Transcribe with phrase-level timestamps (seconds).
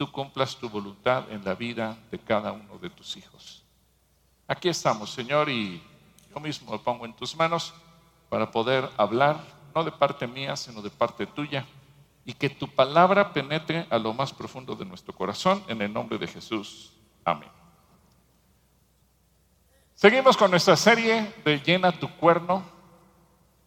[0.00, 3.62] tú cumplas tu voluntad en la vida de cada uno de tus hijos.
[4.48, 5.82] Aquí estamos, Señor, y
[6.34, 7.74] yo mismo me pongo en tus manos
[8.30, 9.36] para poder hablar,
[9.74, 11.66] no de parte mía, sino de parte tuya,
[12.24, 16.16] y que tu palabra penetre a lo más profundo de nuestro corazón, en el nombre
[16.16, 16.94] de Jesús.
[17.22, 17.50] Amén.
[19.94, 22.62] Seguimos con nuestra serie de Llena tu cuerno,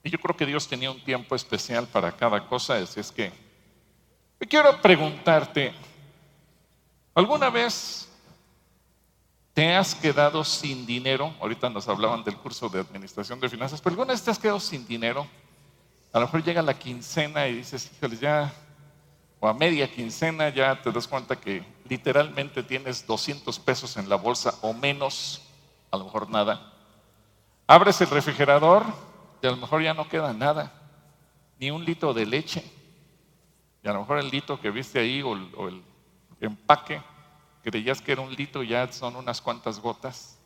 [0.04, 3.32] y yo creo que Dios tenía un tiempo especial para cada cosa, así es que
[4.50, 5.93] quiero preguntarte,
[7.14, 8.10] ¿alguna vez
[9.54, 11.34] te has quedado sin dinero?
[11.40, 14.60] Ahorita nos hablaban del curso de administración de finanzas, pero ¿alguna vez te has quedado
[14.60, 15.28] sin dinero?
[16.12, 18.54] A lo mejor llega la quincena y dices, híjole, ya,
[19.40, 24.16] o a media quincena ya te das cuenta que literalmente tienes 200 pesos en la
[24.16, 25.42] bolsa o menos,
[25.92, 26.72] a lo mejor nada.
[27.68, 28.86] Abres el refrigerador
[29.42, 30.72] y a lo mejor ya no queda nada,
[31.60, 32.64] ni un litro de leche.
[33.84, 35.84] Y a lo mejor el litro que viste ahí o el,
[36.46, 37.02] empaque,
[37.64, 40.40] creías que era un litro, ya son unas cuantas gotas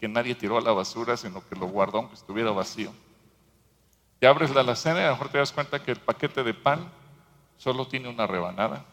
[0.00, 2.92] que nadie tiró a la basura, sino que lo guardó aunque estuviera vacío.
[4.20, 6.54] Y abres la alacena y a lo mejor te das cuenta que el paquete de
[6.54, 6.90] pan
[7.58, 8.84] solo tiene una rebanada.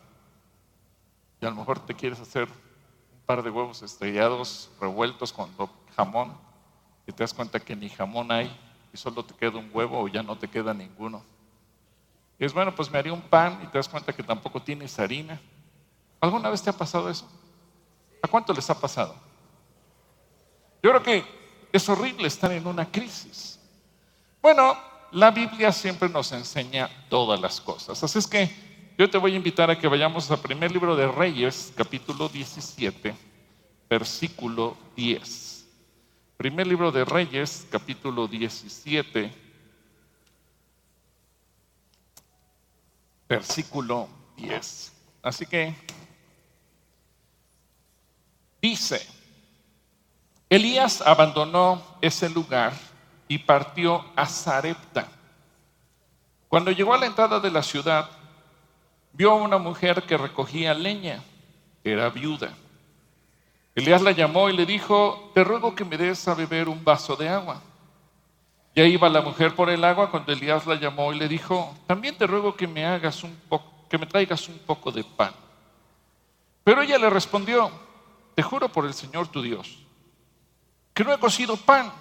[1.42, 5.50] Y a lo mejor te quieres hacer un par de huevos estrellados revueltos con
[5.96, 6.34] jamón
[7.08, 8.56] y te das cuenta que ni jamón hay
[8.94, 11.24] y solo te queda un huevo o ya no te queda ninguno.
[12.40, 14.98] Y es bueno, pues me haría un pan y te das cuenta que tampoco tienes
[15.00, 15.40] harina.
[16.24, 17.28] ¿Alguna vez te ha pasado eso?
[18.22, 19.14] ¿A cuánto les ha pasado?
[20.82, 21.26] Yo creo que
[21.70, 23.60] es horrible estar en una crisis.
[24.42, 24.74] Bueno,
[25.12, 28.02] la Biblia siempre nos enseña todas las cosas.
[28.02, 28.50] Así es que
[28.98, 33.14] yo te voy a invitar a que vayamos al primer libro de Reyes, capítulo 17,
[33.90, 35.68] versículo 10.
[36.38, 39.30] Primer libro de Reyes, capítulo 17,
[43.28, 44.08] versículo
[44.38, 44.94] 10.
[45.22, 45.76] Así que
[48.64, 49.06] dice,
[50.50, 52.72] Elías abandonó ese lugar
[53.28, 55.10] y partió a Zarepta.
[56.48, 58.10] Cuando llegó a la entrada de la ciudad,
[59.12, 61.22] vio a una mujer que recogía leña,
[61.84, 62.54] era viuda.
[63.76, 67.18] Elías la llamó y le dijo, te ruego que me des a beber un vaso
[67.18, 67.62] de agua.
[68.76, 72.18] Ya iba la mujer por el agua cuando Elías la llamó y le dijo, también
[72.18, 73.38] te ruego que me hagas un
[73.90, 75.34] que me traigas un poco de pan.
[76.64, 77.70] Pero ella le respondió,
[78.36, 79.80] te juro por el Señor tu Dios,
[80.94, 81.92] que no he cocido pan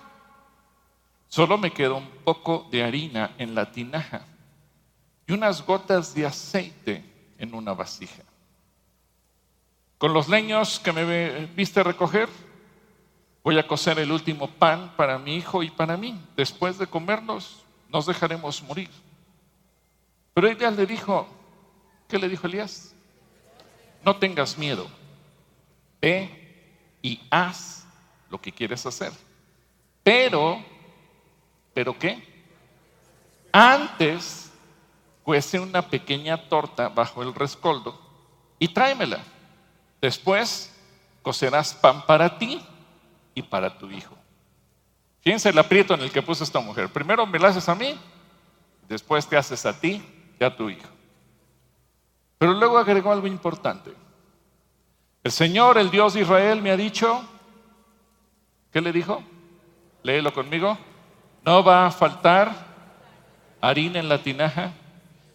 [1.32, 4.20] Solo me quedó un poco de harina en la tinaja
[5.26, 7.02] y unas gotas de aceite
[7.38, 8.22] en una vasija.
[9.96, 12.28] Con los leños que me viste recoger,
[13.42, 16.20] voy a cocer el último pan para mi hijo y para mí.
[16.36, 18.90] Después de comernos, nos dejaremos morir.
[20.34, 21.26] Pero ella le dijo,
[22.08, 22.94] ¿qué le dijo Elías?
[24.04, 24.86] No tengas miedo,
[26.02, 27.86] ve y haz
[28.28, 29.12] lo que quieres hacer.
[30.02, 30.62] Pero
[31.74, 32.22] ¿Pero qué?
[33.52, 34.50] Antes
[35.22, 37.98] cuece una pequeña torta bajo el rescoldo
[38.58, 39.20] y tráemela.
[40.00, 40.74] Después
[41.22, 42.60] cocerás pan para ti
[43.34, 44.16] y para tu hijo.
[45.20, 46.88] Fíjense el aprieto en el que puso esta mujer.
[46.88, 47.98] Primero me la haces a mí,
[48.88, 50.02] después te haces a ti
[50.38, 50.88] y a tu hijo.
[52.38, 53.92] Pero luego agregó algo importante.
[55.24, 57.22] El Señor, el Dios de Israel, me ha dicho,
[58.72, 59.22] ¿qué le dijo?
[60.02, 60.76] Léelo conmigo.
[61.44, 62.52] No va a faltar
[63.60, 64.72] harina en la tinaja,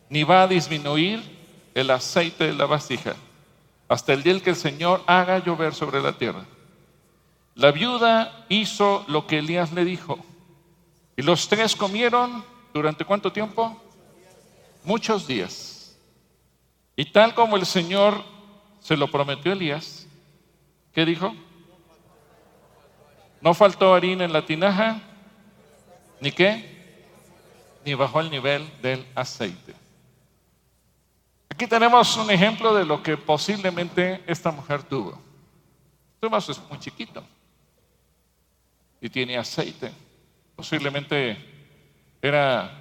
[0.09, 1.21] ni va a disminuir
[1.73, 3.15] el aceite de la vasija,
[3.87, 6.45] hasta el día en que el Señor haga llover sobre la tierra.
[7.55, 10.19] La viuda hizo lo que Elías le dijo.
[11.15, 12.43] Y los tres comieron
[12.73, 13.81] durante cuánto tiempo?
[14.83, 15.97] Muchos días.
[16.95, 18.23] Y tal como el Señor
[18.87, 20.07] se lo prometió Elías,
[20.93, 21.35] ¿qué dijo?
[23.41, 25.01] No faltó harina en la tinaja,
[26.21, 27.03] ¿Ni qué?
[27.85, 29.75] Ni bajó el nivel del aceite.
[31.49, 35.21] Aquí tenemos un ejemplo de lo que posiblemente esta mujer tuvo.
[36.15, 37.21] Este vaso es muy chiquito
[39.01, 39.91] y tiene aceite.
[40.55, 41.37] Posiblemente
[42.21, 42.71] era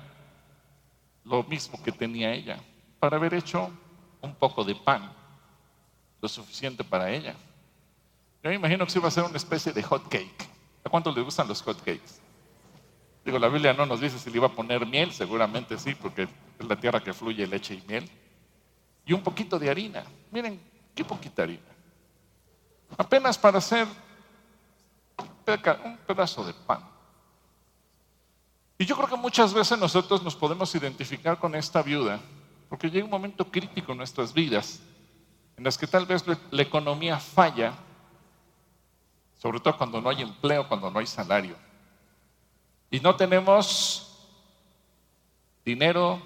[1.24, 2.60] lo mismo que tenía ella
[3.00, 3.70] para haber hecho
[4.22, 5.12] un poco de pan,
[6.20, 7.34] lo suficiente para ella.
[8.42, 10.48] Yo me imagino que se iba a hacer una especie de hot cake.
[10.84, 12.20] ¿A cuántos les gustan los hot cakes?
[13.24, 16.28] Digo, la Biblia no nos dice si le iba a poner miel, seguramente sí, porque
[16.58, 18.08] es la tierra que fluye leche y miel.
[19.04, 20.04] Y un poquito de harina.
[20.30, 20.60] Miren,
[20.94, 21.62] qué poquita harina.
[22.96, 23.86] Apenas para hacer
[25.16, 26.96] un pedazo de pan.
[28.78, 32.20] Y yo creo que muchas veces nosotros nos podemos identificar con esta viuda,
[32.68, 34.80] porque llega un momento crítico en nuestras vidas,
[35.56, 37.74] en las que tal vez la economía falla,
[39.38, 41.56] sobre todo cuando no hay empleo, cuando no hay salario,
[42.90, 44.28] y no tenemos
[45.64, 46.20] dinero,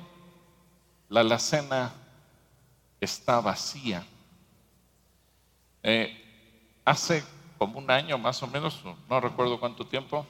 [1.08, 1.92] la alacena
[3.00, 4.04] está vacía.
[5.82, 7.24] Eh, hace
[7.56, 10.26] como un año más o menos, no recuerdo cuánto tiempo,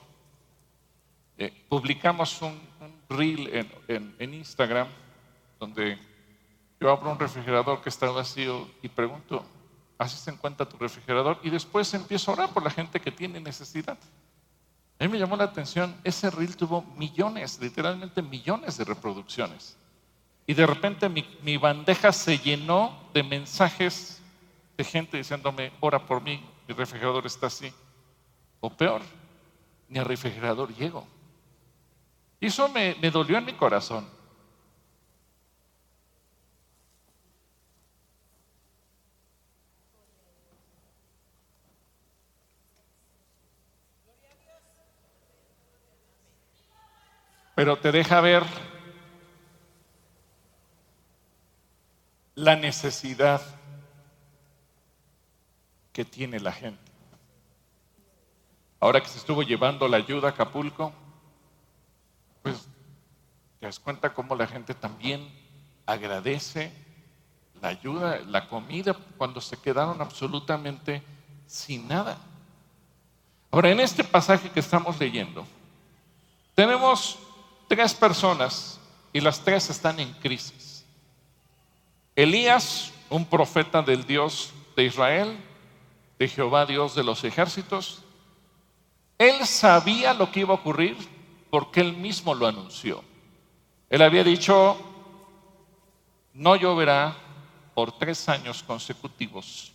[1.37, 2.59] eh, publicamos un,
[3.09, 4.87] reel en, Instagram
[5.59, 5.97] donde
[6.81, 9.45] yo abro un refrigerador que está vacío y pregunto,
[9.99, 11.39] ¿haces en cuenta tu refrigerador?
[11.43, 13.97] Y después empiezo a orar por la gente que tiene necesidad.
[14.99, 19.77] A mí me llamó la atención, ese reel tuvo millones, literalmente millones de reproducciones.
[20.47, 24.19] Y de repente mi, mi bandeja se llenó de mensajes
[24.75, 27.71] de gente diciéndome, ora por mí, mi refrigerador está así.
[28.59, 29.01] O peor,
[29.87, 31.05] ni al refrigerador llego.
[32.39, 34.07] Y eso me, dolió en mi corazón.
[47.61, 48.43] Pero te deja ver
[52.33, 53.39] la necesidad
[55.93, 56.91] que tiene la gente.
[58.79, 60.91] Ahora que se estuvo llevando la ayuda a Acapulco,
[62.41, 62.67] pues
[63.59, 65.29] te das cuenta cómo la gente también
[65.85, 66.71] agradece
[67.61, 71.03] la ayuda, la comida, cuando se quedaron absolutamente
[71.45, 72.17] sin nada.
[73.51, 75.45] Ahora, en este pasaje que estamos leyendo,
[76.55, 77.19] tenemos
[77.71, 78.81] tres personas
[79.13, 80.85] y las tres están en crisis.
[82.17, 85.39] Elías, un profeta del Dios de Israel,
[86.19, 88.03] de Jehová Dios de los ejércitos,
[89.17, 90.97] él sabía lo que iba a ocurrir
[91.49, 93.05] porque él mismo lo anunció.
[93.89, 94.75] Él había dicho,
[96.33, 97.15] no lloverá
[97.73, 99.71] por tres años consecutivos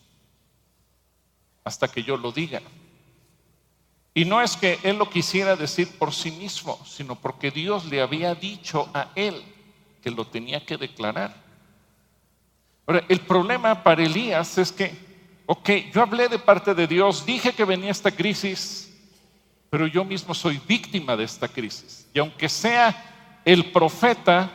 [1.64, 2.60] hasta que yo lo diga.
[4.16, 8.00] Y no es que él lo quisiera decir por sí mismo, sino porque Dios le
[8.00, 9.44] había dicho a él
[10.00, 11.36] que lo tenía que declarar.
[12.86, 14.90] Ahora, el problema para Elías es que,
[15.44, 18.90] ok, yo hablé de parte de Dios, dije que venía esta crisis,
[19.68, 22.08] pero yo mismo soy víctima de esta crisis.
[22.14, 24.50] Y aunque sea el profeta,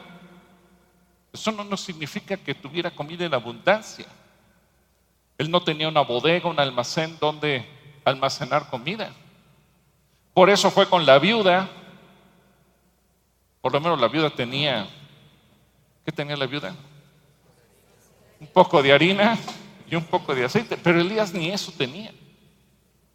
[1.32, 4.08] eso no, significa que tuviera comida en abundancia.
[5.38, 7.64] Él no tenía una bodega, un almacén donde
[8.04, 9.14] almacenar comida.
[10.34, 11.70] Por eso fue con la viuda.
[13.62, 14.88] Por lo menos la viuda tenía,
[16.06, 16.74] ¿qué tenía la viuda?
[18.40, 19.38] Un poco de harina
[19.88, 22.12] y un poco de aceite, pero Elías ni eso tenía.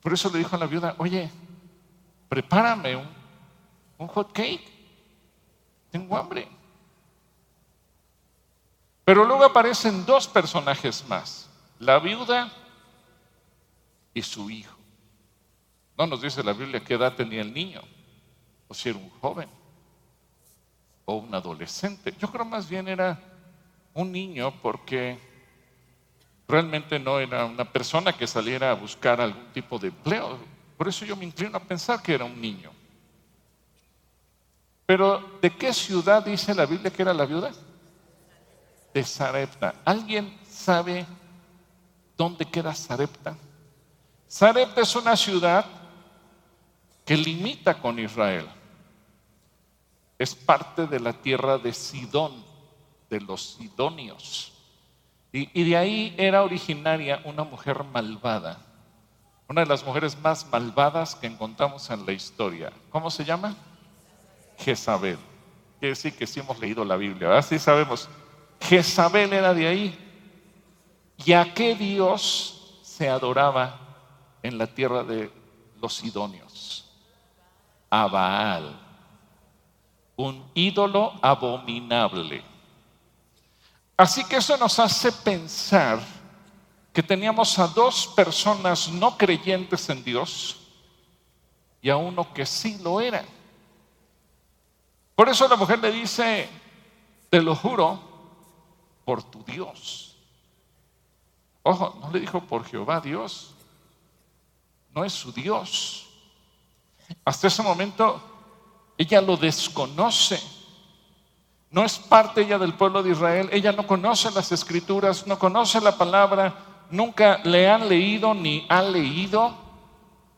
[0.03, 1.31] Por eso le dijo a la viuda, oye,
[2.29, 2.95] prepárame
[3.99, 4.71] un, hot cake.
[5.91, 6.47] Tengo hambre.
[9.05, 11.49] Pero luego aparecen dos personajes más,
[11.79, 12.53] la viuda
[14.13, 14.76] y su hijo.
[15.99, 17.81] No nos dice la Biblia qué edad tenía el niño,
[18.69, 19.49] o si era un joven
[21.07, 22.15] o un adolescente.
[22.19, 23.19] Yo creo más bien era
[23.95, 25.19] un niño porque
[26.47, 30.39] realmente no era una persona que saliera a buscar algún tipo de empleo.
[30.77, 32.71] Por eso yo me inclino a pensar que era un niño.
[34.85, 37.53] Pero ¿de qué ciudad dice la Biblia que era la viuda?
[38.93, 39.75] De Sarepta.
[39.85, 41.07] ¿Alguien sabe
[42.17, 43.37] dónde queda Sarepta?
[44.29, 45.65] Sarepta es una ciudad
[47.07, 48.47] que limita con Israel.
[50.19, 52.45] Es parte de la tierra de Sidón,
[53.09, 54.53] de los sidonios.
[55.33, 58.67] Y, de ahí era originaria una mujer malvada
[59.49, 62.73] una de las mujeres más malvadas que encontramos en la historia.
[62.91, 63.55] ¿Cómo se llama?
[64.59, 65.19] Jezabel.
[65.79, 68.09] Quiere decir que sí hemos leído la Biblia, así sabemos.
[68.61, 69.99] Jezabel era de ahí.
[71.25, 73.79] ¿Y a qué Dios se adoraba
[74.43, 75.31] en la tierra de
[75.81, 76.86] los sidonios?
[78.05, 78.61] A
[80.17, 82.43] un ídolo abominable.
[83.97, 86.01] Así que eso nos hace pensar
[86.93, 90.57] que teníamos a dos personas no creyentes en Dios
[91.81, 93.25] y a uno que sí lo era.
[95.15, 96.49] Por eso la mujer le dice,
[97.31, 98.01] te lo juro,
[99.05, 100.17] por tu Dios.
[101.63, 103.55] Ojo, no le dijo por Jehová Dios,
[104.95, 106.06] no es su Dios.
[107.25, 108.21] Hasta ese momento
[108.99, 110.41] ella lo desconoce.
[111.71, 115.81] No es parte ella del pueblo de Israel, ella no conoce las escrituras, no conoce
[115.81, 116.55] la palabra,
[116.91, 119.55] nunca le han leído ni ha leído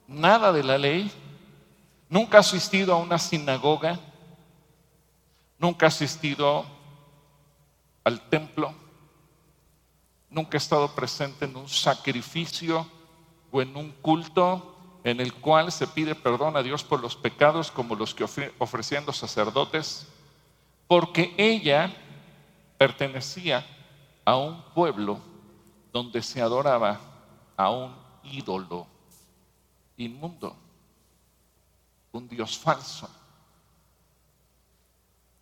[0.06, 1.12] nada de la ley,
[2.08, 4.00] nunca ha asistido a una sinagoga,
[5.58, 6.64] nunca ha asistido
[8.02, 8.72] al templo,
[10.30, 12.87] nunca he estado presente en un sacrificio
[13.52, 14.77] o en un culto
[15.08, 18.24] en el cual se pide perdón a Dios por los pecados como los que
[18.58, 20.06] ofrecían los sacerdotes,
[20.86, 21.94] porque ella
[22.76, 23.66] pertenecía
[24.24, 25.18] a un pueblo
[25.92, 27.00] donde se adoraba
[27.56, 28.86] a un ídolo
[29.96, 30.56] inmundo,
[32.12, 33.08] un Dios falso.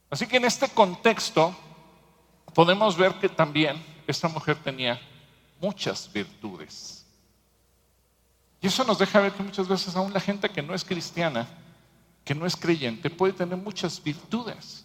[0.09, 1.55] Así que en este contexto
[2.55, 5.01] podemos ver que también esta mujer tenía
[5.61, 7.06] muchas virtudes.
[8.67, 11.47] Y eso nos deja ver que muchas veces aún la gente que no es cristiana,
[12.25, 14.85] que no es creyente, puede tener muchas virtudes.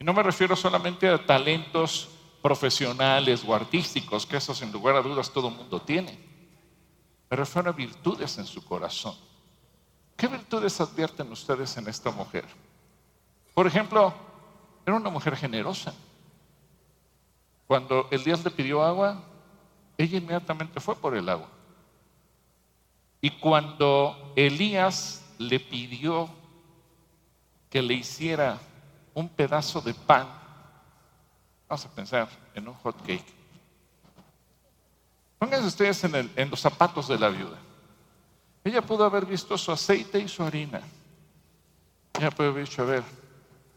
[0.00, 2.08] Y no me refiero solamente a talentos
[2.42, 6.18] profesionales o artísticos, que eso sin lugar a dudas todo el mundo tiene.
[7.30, 9.14] Me refiero a virtudes en su corazón.
[10.16, 12.46] ¿Qué virtudes advierten ustedes en esta mujer?
[13.54, 14.12] Por ejemplo,
[14.84, 15.94] era una mujer generosa.
[17.68, 19.22] Cuando Elías le pidió agua,
[19.96, 21.57] ella inmediatamente fue por el agua.
[23.20, 26.28] Y cuando Elías le pidió
[27.68, 28.58] que le hiciera
[29.14, 30.28] un pedazo de pan,
[31.68, 33.34] vamos a pensar en un hot cake.
[35.38, 37.58] Pónganse ustedes en, en los zapatos de la viuda.
[38.64, 40.80] Ella pudo haber visto su aceite y su harina.
[42.18, 43.04] Ella pudo haber dicho, a ver,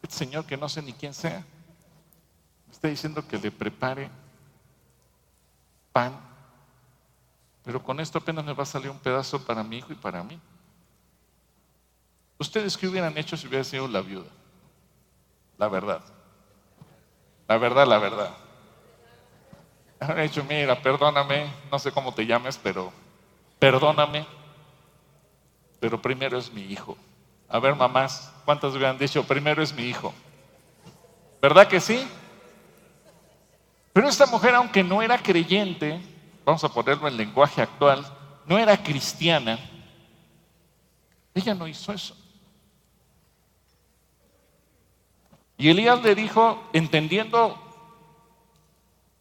[0.02, 1.44] este señor que no sé ni quién sea,
[2.66, 4.10] me está diciendo que le prepare
[5.92, 6.31] pan
[7.64, 10.22] pero con esto apenas me va a salir un pedazo para mi hijo y para
[10.22, 10.38] mí.
[12.38, 14.28] ¿Ustedes qué hubieran hecho si hubiera sido la viuda?
[15.58, 16.02] La verdad.
[17.46, 18.30] La verdad, la verdad.
[20.00, 22.92] Han dicho, mira, perdóname, no sé cómo te llames, pero
[23.60, 24.26] perdóname.
[25.78, 26.96] Pero primero es mi hijo.
[27.48, 29.22] A ver, mamás, ¿cuántas hubieran dicho?
[29.22, 30.12] Primero es mi hijo.
[31.40, 32.08] ¿Verdad que sí?
[33.92, 36.00] Pero esta mujer, aunque no era creyente,
[36.44, 38.04] vamos a ponerlo en lenguaje actual,
[38.46, 39.58] no era cristiana,
[41.34, 42.16] ella no hizo eso.
[45.56, 47.56] Y Elías le dijo, entendiendo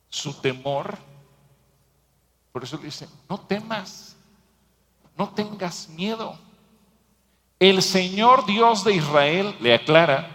[0.09, 0.97] su temor,
[2.51, 4.17] por eso le dice, no temas,
[5.17, 6.37] no tengas miedo.
[7.59, 10.27] El Señor Dios de Israel le aclara,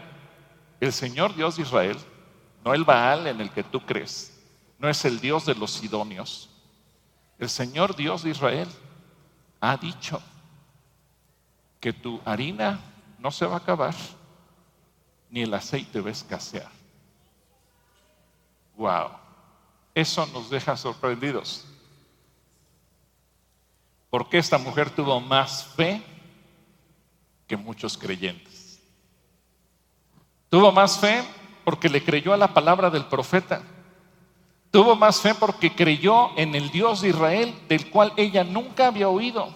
[0.81, 1.99] el Señor Dios de Israel,
[2.64, 4.40] no el Baal en el que tú crees,
[4.78, 6.50] no es el Dios de los sidonios,
[7.38, 8.69] el Señor Dios de Israel
[9.61, 10.23] ha dicho
[11.81, 12.81] que tu harina
[13.19, 13.95] no se va a acabar,
[15.31, 16.71] ni el aceite va a escasear.
[18.76, 19.11] Wow,
[19.95, 21.64] eso nos deja sorprendidos.
[24.11, 26.02] Porque esta mujer tuvo más fe
[27.47, 28.81] que muchos creyentes.
[30.49, 31.25] Tuvo más fe
[31.64, 33.62] porque le creyó a la palabra del profeta.
[34.70, 39.08] Tuvo más fe porque creyó en el Dios de Israel, del cual ella nunca había
[39.08, 39.49] oído.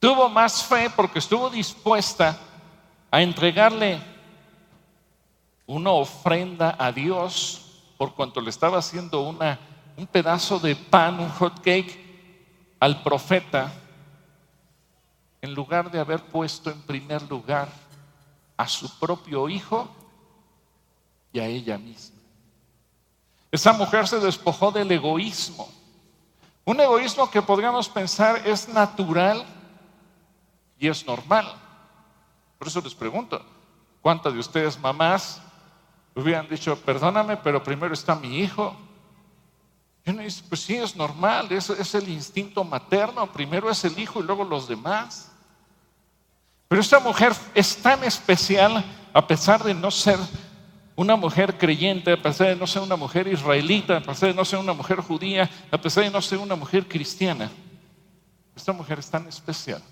[0.00, 2.38] Tuvo más fe porque estuvo dispuesta
[3.10, 4.00] a entregarle
[5.66, 9.58] una ofrenda a Dios por cuanto le estaba haciendo una,
[9.96, 12.04] un pedazo de pan, un hot cake
[12.80, 13.72] al profeta,
[15.40, 17.68] en lugar de haber puesto en primer lugar
[18.56, 19.88] a su propio hijo
[21.32, 22.20] y a ella misma.
[23.54, 25.68] Esa mujer se despojó del egoísmo.
[26.64, 29.46] Un egoísmo que podríamos pensar es natural
[30.76, 31.54] y es normal.
[32.58, 33.40] Por eso les pregunto,
[34.02, 35.40] ¿cuántas de ustedes mamás
[36.16, 38.74] hubieran dicho, perdóname, pero primero está mi hijo?
[40.04, 43.96] Y uno dice, pues sí, es normal, es, es el instinto materno, primero es el
[43.96, 45.30] hijo y luego los demás.
[46.66, 50.18] Pero esta mujer es tan especial a pesar de no ser
[50.96, 54.44] una mujer creyente, a pesar de no ser una mujer israelita, a pesar de no
[54.44, 57.50] ser una mujer judía, a pesar de no ser una mujer cristiana,
[58.54, 59.82] esta mujer es tan especial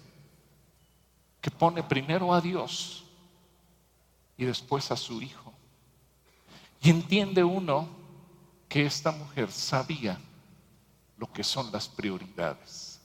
[1.40, 3.04] que pone primero a Dios
[4.36, 5.52] y después a su hijo.
[6.80, 7.88] Y entiende uno
[8.68, 10.18] que esta mujer sabía
[11.16, 13.00] lo que son las prioridades.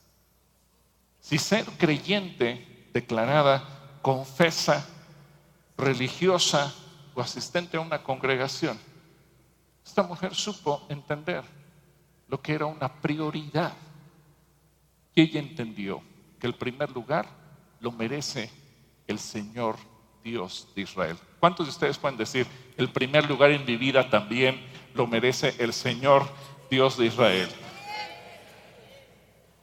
[1.19, 4.87] Si ser creyente, declarada, confesa,
[5.77, 6.73] religiosa,
[7.21, 8.77] asistente a una congregación,
[9.85, 11.43] esta mujer supo entender
[12.27, 13.73] lo que era una prioridad.
[15.15, 16.01] Y ella entendió
[16.39, 17.25] que el primer lugar
[17.79, 18.51] lo merece
[19.07, 19.77] el Señor
[20.23, 21.17] Dios de Israel.
[21.39, 22.45] ¿Cuántos de ustedes pueden decir,
[22.75, 24.61] el primer lugar en mi vida también
[24.93, 26.27] lo merece el Señor
[26.69, 27.49] Dios de Israel?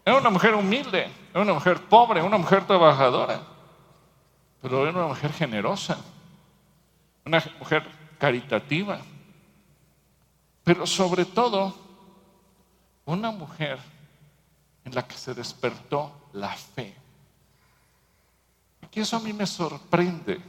[0.04, 3.40] Era una mujer humilde, era una mujer pobre, una mujer trabajadora,
[4.62, 5.98] pero era una mujer generosa
[7.24, 7.84] una mujer
[8.18, 9.00] caritativa,
[10.62, 11.74] pero sobre todo
[13.06, 13.78] una mujer
[14.84, 17.04] en la que se despertó la fe.
[18.94, 20.40] Y eso a mí me sorprende.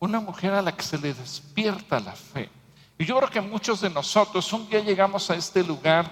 [0.00, 2.50] Una mujer a la que se le despierta la fe.
[2.98, 6.10] Y yo creo que muchos de nosotros un día llegamos a este lugar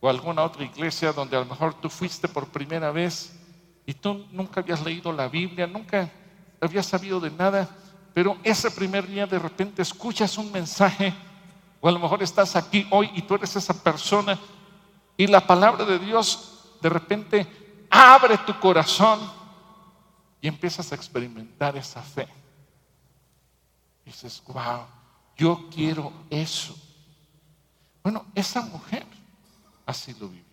[0.00, 3.38] o a alguna otra iglesia donde a lo mejor tú fuiste por primera vez
[3.84, 6.10] y tú nunca habías leído la Biblia, nunca
[6.58, 7.68] habías sabido de nada,
[8.14, 11.12] pero ese primer día de repente escuchas un mensaje
[11.80, 14.38] o a lo mejor estás aquí hoy y tú eres esa persona
[15.16, 19.20] y la palabra de Dios de repente abre tu corazón
[20.40, 22.28] y empiezas a experimentar esa fe.
[24.04, 24.86] Y dices, wow,
[25.36, 26.76] yo quiero eso.
[28.02, 29.06] Bueno, esa mujer
[29.86, 30.44] así lo vivió.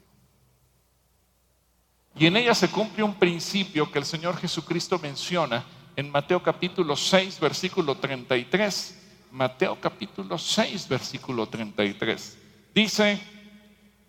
[2.15, 5.63] Y en ella se cumple un principio que el Señor Jesucristo menciona
[5.95, 8.97] en Mateo capítulo 6, versículo 33.
[9.31, 12.37] Mateo capítulo 6, versículo 33.
[12.73, 13.21] Dice,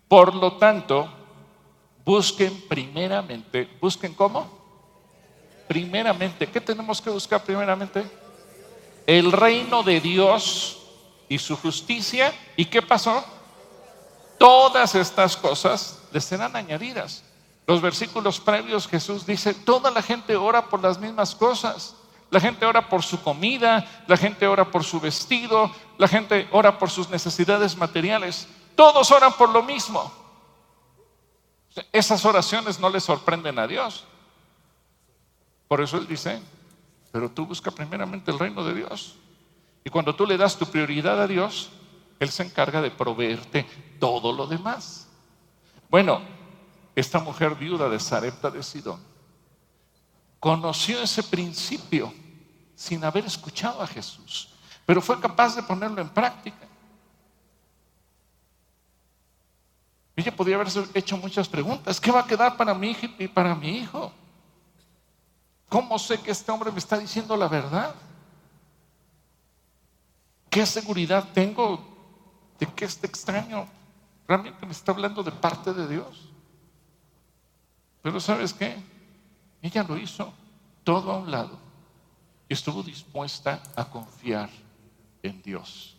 [0.07, 1.09] por lo tanto,
[2.05, 4.63] busquen primeramente, busquen cómo?
[5.67, 8.03] Primeramente, ¿qué tenemos que buscar primeramente?
[9.07, 10.79] El reino de Dios
[11.29, 12.33] y su justicia.
[12.55, 13.23] ¿Y qué pasó?
[14.37, 17.23] Todas estas cosas les serán añadidas.
[17.65, 21.95] Los versículos previos Jesús dice, toda la gente ora por las mismas cosas.
[22.29, 26.79] La gente ora por su comida, la gente ora por su vestido, la gente ora
[26.79, 28.47] por sus necesidades materiales.
[28.75, 30.11] Todos oran por lo mismo.
[31.91, 34.05] Esas oraciones no le sorprenden a Dios.
[35.67, 36.41] Por eso Él dice,
[37.11, 39.15] pero tú busca primeramente el reino de Dios.
[39.83, 41.69] Y cuando tú le das tu prioridad a Dios,
[42.19, 43.67] Él se encarga de proveerte
[43.99, 45.07] todo lo demás.
[45.89, 46.21] Bueno,
[46.95, 48.99] esta mujer viuda de Sarepta de Sidón
[50.39, 52.13] conoció ese principio
[52.75, 54.49] sin haber escuchado a Jesús,
[54.85, 56.67] pero fue capaz de ponerlo en práctica.
[60.15, 61.99] Ella podría haberse hecho muchas preguntas.
[61.99, 64.11] ¿Qué va a quedar para hija y para mi hijo?
[65.69, 67.95] ¿Cómo sé que este hombre me está diciendo la verdad?
[70.49, 71.83] ¿Qué seguridad tengo
[72.59, 73.65] de que este extraño
[74.27, 76.32] realmente me está hablando de parte de Dios?
[78.03, 78.77] Pero ¿sabes qué?
[79.61, 80.31] Ella lo hizo
[80.83, 81.57] todo a un lado
[82.49, 84.49] y estuvo dispuesta a confiar
[85.23, 85.95] en Dios.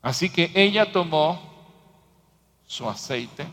[0.00, 1.42] Así que ella tomó
[2.64, 3.46] su aceite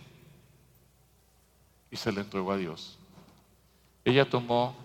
[1.89, 2.99] y se le entregó a Dios.
[4.05, 4.75] Ella tomó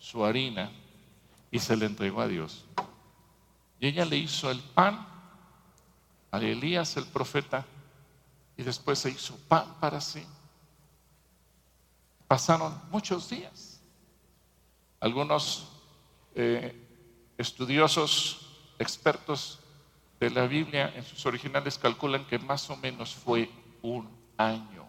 [0.00, 0.72] su harina
[1.52, 2.64] y se le entregó a Dios.
[3.78, 5.06] Y ella le hizo el pan
[6.32, 7.64] a Elías el profeta
[8.56, 10.26] y después se hizo pan para sí.
[12.28, 13.80] Pasaron muchos días.
[15.00, 15.72] Algunos
[16.34, 16.74] eh,
[17.38, 18.46] estudiosos,
[18.78, 19.60] expertos
[20.20, 23.50] de la Biblia en sus originales calculan que más o menos fue
[23.82, 24.84] un año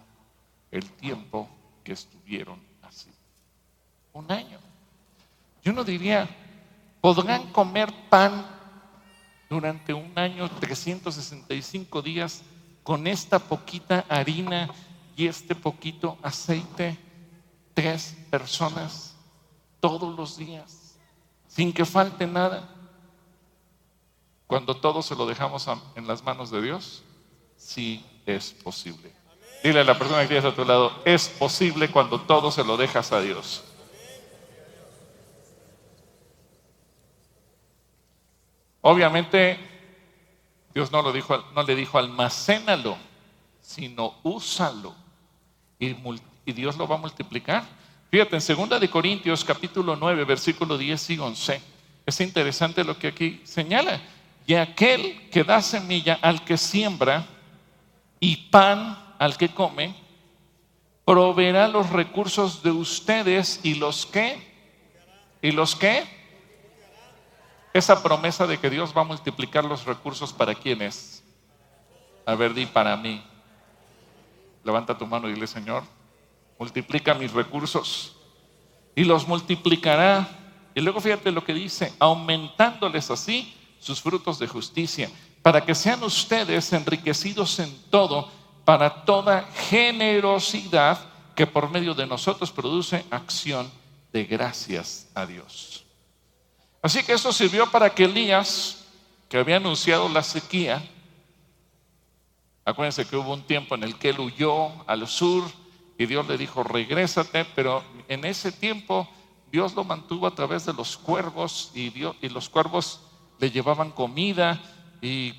[0.70, 1.48] el tiempo
[1.82, 3.10] que estuvieron así.
[4.12, 4.58] Un año.
[5.62, 6.28] Yo no diría,
[7.00, 8.46] podrán comer pan
[9.48, 12.42] durante un año, 365 días,
[12.82, 14.68] con esta poquita harina
[15.16, 16.98] y este poquito aceite,
[17.80, 19.14] tres personas
[19.80, 20.98] todos los días,
[21.48, 22.68] sin que falte nada.
[24.46, 27.02] Cuando todo se lo dejamos en las manos de Dios,
[27.56, 29.10] sí es posible.
[29.64, 32.76] Dile a la persona que tienes a tu lado, es posible cuando todo se lo
[32.76, 33.64] dejas a Dios.
[38.82, 39.58] Obviamente,
[40.74, 42.98] Dios no, lo dijo, no le dijo almacénalo,
[43.62, 44.94] sino úsalo.
[45.78, 45.94] Y,
[46.50, 47.64] y Dios lo va a multiplicar.
[48.10, 51.62] Fíjate, en 2 de Corintios capítulo 9, versículo 10 y 11,
[52.04, 54.00] es interesante lo que aquí señala
[54.46, 57.24] y aquel que da semilla al que siembra
[58.18, 59.94] y pan al que come,
[61.04, 64.42] proveerá los recursos de ustedes y los que,
[65.40, 66.04] y los que,
[67.72, 71.22] esa promesa de que Dios va a multiplicar los recursos para quienes.
[72.26, 73.22] A ver, di para mí.
[74.64, 75.84] Levanta tu mano y dile, Señor,
[76.60, 78.14] multiplica mis recursos
[78.94, 80.28] y los multiplicará.
[80.74, 86.04] Y luego fíjate lo que dice, aumentándoles así sus frutos de justicia, para que sean
[86.04, 88.30] ustedes enriquecidos en todo,
[88.66, 91.00] para toda generosidad
[91.34, 93.70] que por medio de nosotros produce acción
[94.12, 95.86] de gracias a Dios.
[96.82, 98.84] Así que esto sirvió para que Elías,
[99.30, 100.86] que había anunciado la sequía,
[102.66, 105.44] acuérdense que hubo un tiempo en el que él huyó al sur
[106.00, 109.06] y Dios le dijo, regrésate, pero en ese tiempo
[109.52, 113.02] Dios lo mantuvo a través de los cuervos y, Dios, y los cuervos
[113.38, 114.58] le llevaban comida
[115.02, 115.32] y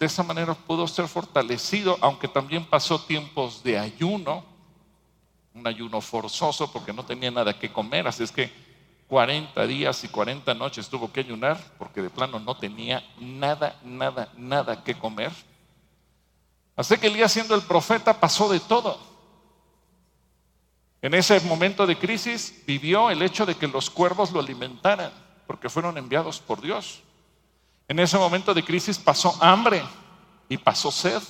[0.00, 4.42] de esa manera pudo ser fortalecido, aunque también pasó tiempos de ayuno,
[5.54, 8.50] un ayuno forzoso porque no tenía nada que comer, así es que
[9.06, 14.32] 40 días y 40 noches tuvo que ayunar porque de plano no tenía nada, nada,
[14.36, 15.30] nada que comer.
[16.74, 19.09] Así que Elías siendo el profeta pasó de todo.
[21.02, 25.10] En ese momento de crisis vivió el hecho de que los cuervos lo alimentaran
[25.46, 27.00] porque fueron enviados por Dios.
[27.88, 29.82] En ese momento de crisis pasó hambre
[30.48, 31.22] y pasó sed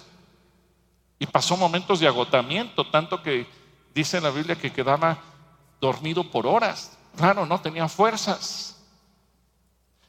[1.19, 3.47] y pasó momentos de agotamiento, tanto que
[3.95, 5.19] dice en la Biblia que quedaba
[5.81, 6.99] dormido por horas.
[7.17, 8.77] Claro, no tenía fuerzas.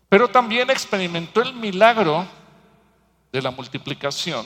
[0.10, 2.26] Pero también experimentó el milagro
[3.32, 4.46] de la multiplicación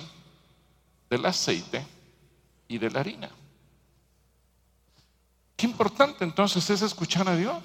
[1.09, 1.85] del aceite
[2.67, 3.29] y de la harina.
[5.65, 7.63] Importante entonces es escuchar a Dios.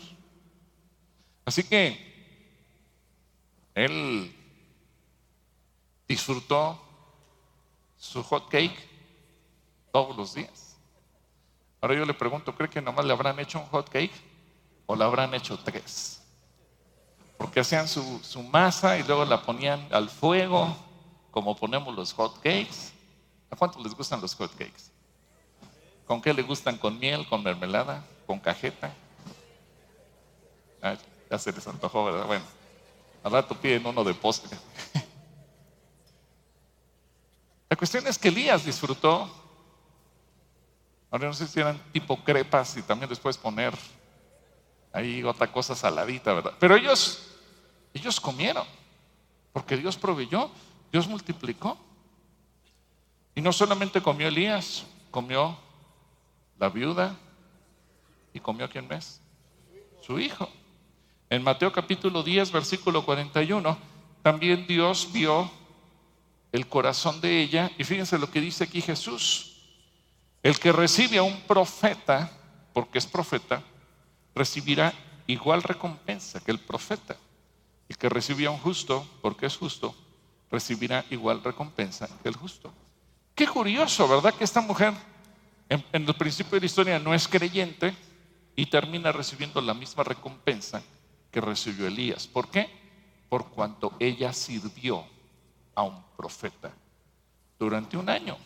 [1.45, 1.99] Así que
[3.75, 4.35] él
[6.09, 6.81] disfrutó
[7.99, 8.89] su hot cake
[9.93, 10.79] todos los días.
[11.83, 14.15] Ahora yo le pregunto, ¿cree que nomás le habrán hecho un hot cake
[14.87, 16.23] o le habrán hecho tres?
[17.37, 20.75] Porque hacían su, su masa y luego la ponían al fuego,
[21.31, 22.93] como ponemos los hot cakes.
[23.51, 24.91] ¿A cuántos les gustan los hot cakes?
[26.11, 26.77] ¿Con qué le gustan?
[26.77, 27.25] ¿Con miel?
[27.29, 28.05] ¿Con mermelada?
[28.27, 28.93] ¿Con cajeta?
[31.31, 32.27] Ya se les antojó, ¿verdad?
[32.27, 32.45] Bueno,
[33.23, 34.59] al rato piden uno de postre.
[37.71, 39.33] La cuestión es que Elías disfrutó.
[41.13, 43.73] Ahora no sé si eran tipo crepas y también les puedes poner
[44.93, 46.55] ahí otra cosa saladita, ¿verdad?
[46.59, 47.37] Pero ellos,
[47.95, 48.67] ellos comieron,
[49.53, 50.51] porque Dios proveyó,
[50.91, 51.79] Dios multiplicó.
[53.37, 55.70] Y no solamente comió Elías, comió
[56.61, 57.17] la viuda
[58.35, 59.21] y comió quién más?
[60.03, 60.49] Su hijo.
[61.31, 63.79] En Mateo capítulo 10, versículo 41,
[64.23, 65.51] también Dios vio
[66.53, 69.57] el corazón de ella y fíjense lo que dice aquí Jesús.
[70.43, 72.31] El que recibe a un profeta,
[72.75, 73.63] porque es profeta,
[74.35, 74.93] recibirá
[75.27, 77.17] igual recompensa que el profeta.
[77.89, 79.95] El que recibe a un justo, porque es justo,
[80.51, 82.73] recibirá igual recompensa que el justo.
[83.35, 84.35] Qué curioso, ¿verdad?
[84.35, 84.93] Que esta mujer
[85.71, 87.95] en, el principio de la historia no es creyente
[88.57, 90.83] y termina recibiendo la misma recompensa
[91.31, 92.27] que recibió Elías.
[92.27, 92.69] ¿Por qué?
[93.29, 95.05] Por cuanto ella sirvió
[95.77, 96.73] a un profeta
[97.57, 98.37] durante un año,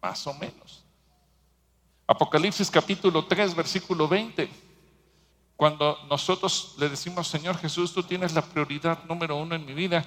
[0.00, 0.82] más o menos.
[2.06, 4.48] Apocalipsis capítulo 3, versículo 20.
[5.56, 10.06] Cuando nosotros le decimos, Señor Jesús, tú tienes la prioridad número uno en mi vida,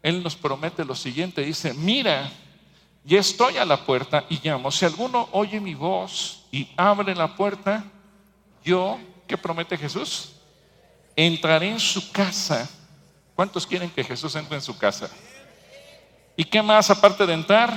[0.00, 2.30] Él nos promete lo siguiente, dice, mira,
[3.04, 4.70] ya estoy a la puerta y llamo.
[4.70, 7.84] Si alguno oye mi voz y abre la puerta,
[8.64, 10.32] yo, ¿qué promete Jesús?
[11.16, 12.68] entraré en su casa.
[13.34, 15.10] ¿Cuántos quieren que Jesús entre en su casa?
[16.36, 17.74] ¿Y qué más aparte de entrar?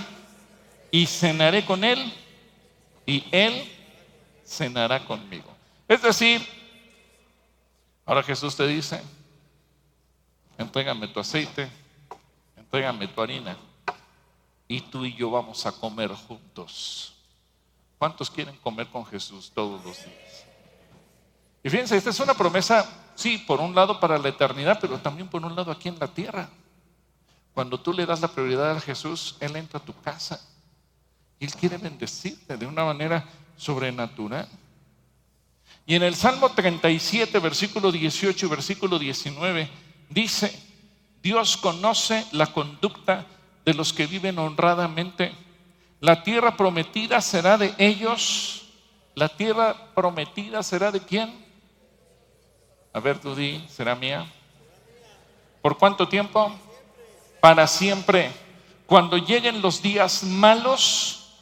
[0.91, 2.13] Y cenaré con él
[3.05, 3.69] y él
[4.45, 5.53] cenará conmigo.
[5.87, 6.45] Es decir,
[8.05, 9.01] ahora Jesús te dice,
[10.57, 11.69] entrégame tu aceite,
[12.57, 13.57] entrégame tu harina
[14.67, 17.13] y tú y yo vamos a comer juntos.
[17.97, 20.45] ¿Cuántos quieren comer con Jesús todos los días?
[21.63, 25.29] Y fíjense, esta es una promesa Sí, por un lado para la eternidad, pero también
[25.29, 26.49] por un lado aquí en la tierra.
[27.53, 30.45] Cuando tú le das la prioridad a Jesús, Él entra a tu casa.
[31.39, 33.25] Él quiere bendecirte de una manera
[33.55, 34.47] sobrenatural.
[35.85, 39.69] Y en el Salmo 37, versículo 18 y versículo 19,
[40.09, 40.53] dice,
[41.23, 43.25] Dios conoce la conducta
[43.65, 45.33] de los que viven honradamente.
[45.99, 48.67] La tierra prometida será de ellos.
[49.15, 51.43] La tierra prometida será de quién?
[52.93, 53.35] A ver, tú
[53.67, 54.25] ¿será mía?
[55.61, 56.53] ¿Por cuánto tiempo?
[57.41, 58.31] Para siempre.
[58.85, 61.33] Cuando lleguen los días malos,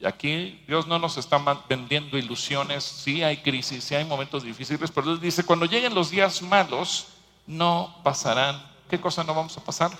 [0.00, 4.90] y aquí Dios no nos está vendiendo ilusiones, sí hay crisis, sí hay momentos difíciles,
[4.90, 7.06] pero Él dice, cuando lleguen los días malos,
[7.46, 8.60] no pasarán.
[8.90, 9.92] ¿Qué cosa no vamos a pasar?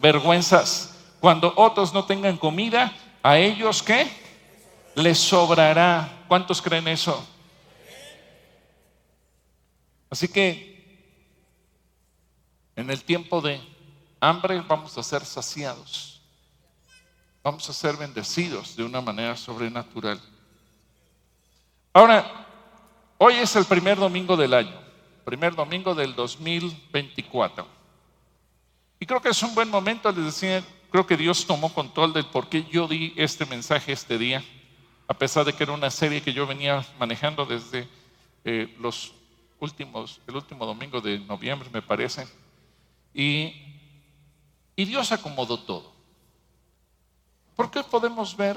[0.00, 0.94] Vergüenzas.
[1.20, 4.08] Cuando otros no tengan comida, a ellos qué?
[4.94, 6.24] Les sobrará.
[6.28, 7.26] ¿Cuántos creen eso?
[10.10, 10.68] Así que
[12.76, 13.60] en el tiempo de
[14.20, 16.20] hambre vamos a ser saciados,
[17.42, 20.20] vamos a ser bendecidos de una manera sobrenatural.
[21.92, 22.46] Ahora,
[23.18, 24.80] hoy es el primer domingo del año,
[25.24, 27.77] primer domingo del 2024.
[29.00, 32.26] Y creo que es un buen momento, les decía, creo que Dios tomó control del
[32.26, 34.44] por qué yo di este mensaje este día,
[35.06, 37.88] a pesar de que era una serie que yo venía manejando desde
[38.44, 39.14] eh, los
[39.60, 42.26] últimos, el último domingo de noviembre, me parece.
[43.14, 43.52] Y
[44.78, 45.92] Y Dios acomodó todo.
[47.56, 48.56] ¿Por qué podemos ver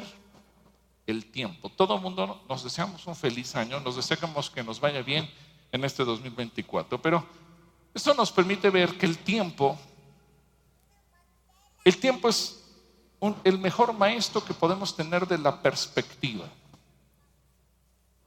[1.08, 1.69] el tiempo?
[1.69, 5.27] Todo el mundo nos deseamos un feliz año, nos deseamos que nos vaya bien
[5.71, 7.25] en este 2024, pero
[7.95, 9.80] esto nos permite ver que el tiempo,
[11.84, 12.63] el tiempo es
[13.44, 16.46] el mejor maestro que podemos tener de la perspectiva,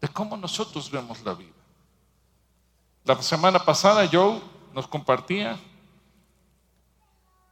[0.00, 1.50] de cómo nosotros vemos la vida.
[3.04, 4.40] La semana pasada Joe
[4.72, 5.58] nos compartía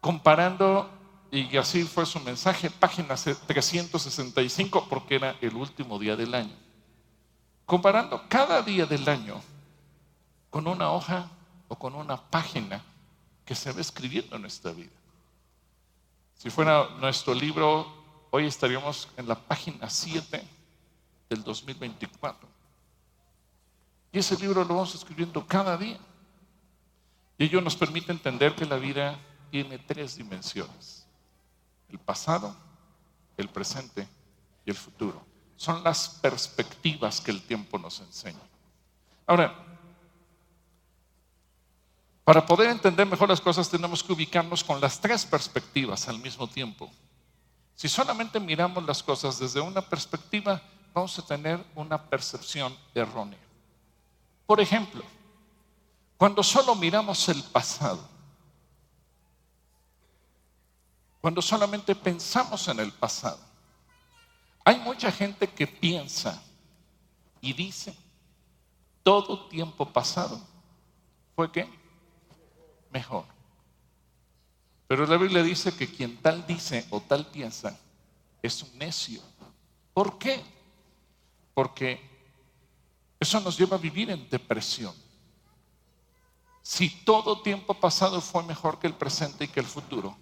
[0.00, 0.90] comparando,
[1.30, 6.54] y así fue su mensaje, página 365, porque era el último día del año.
[7.66, 9.40] Comparando cada día del año
[10.50, 11.30] con una hoja
[11.68, 12.82] o con una página
[13.44, 15.01] que se va escribiendo en nuestra vida.
[16.42, 17.86] Si fuera nuestro libro,
[18.32, 20.42] hoy estaríamos en la página 7
[21.30, 22.48] del 2024.
[24.10, 26.00] Y ese libro lo vamos escribiendo cada día.
[27.38, 29.20] Y ello nos permite entender que la vida
[29.52, 31.06] tiene tres dimensiones.
[31.88, 32.56] El pasado,
[33.36, 34.08] el presente
[34.66, 35.24] y el futuro.
[35.54, 38.42] Son las perspectivas que el tiempo nos enseña.
[39.28, 39.71] Ahora,
[42.24, 46.46] para poder entender mejor las cosas tenemos que ubicarnos con las tres perspectivas al mismo
[46.46, 46.90] tiempo.
[47.74, 50.62] Si solamente miramos las cosas desde una perspectiva,
[50.94, 53.40] vamos a tener una percepción errónea.
[54.46, 55.02] Por ejemplo,
[56.16, 58.08] cuando solo miramos el pasado,
[61.20, 63.40] cuando solamente pensamos en el pasado,
[64.64, 66.40] hay mucha gente que piensa
[67.40, 67.96] y dice,
[69.02, 70.40] todo tiempo pasado
[71.34, 71.81] fue qué?
[72.92, 73.24] Mejor.
[74.86, 77.78] Pero la Biblia dice que quien tal dice o tal piensa
[78.42, 79.22] es un necio.
[79.94, 80.42] ¿Por qué?
[81.54, 82.00] Porque
[83.18, 84.94] eso nos lleva a vivir en depresión.
[86.62, 90.16] Si todo tiempo pasado fue mejor que el presente y que el futuro,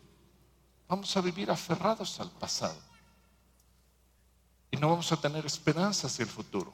[0.89, 2.79] vamos a vivir aferrados al pasado.
[4.71, 6.73] Y no vamos a tener esperanza hacia el futuro.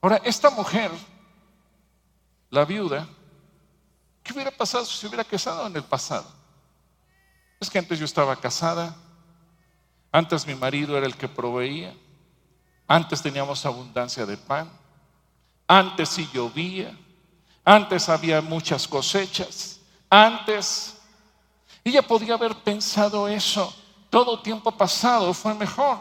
[0.00, 0.90] Ahora, esta mujer,
[2.50, 3.08] la viuda,
[4.26, 6.26] ¿Qué hubiera pasado si se hubiera casado en el pasado?
[7.60, 8.96] Es que antes yo estaba casada,
[10.10, 11.94] antes mi marido era el que proveía,
[12.88, 14.68] antes teníamos abundancia de pan,
[15.68, 16.98] antes sí llovía,
[17.64, 19.78] antes había muchas cosechas,
[20.10, 20.96] antes
[21.84, 23.72] ella podía haber pensado eso,
[24.10, 26.00] todo tiempo pasado fue mejor.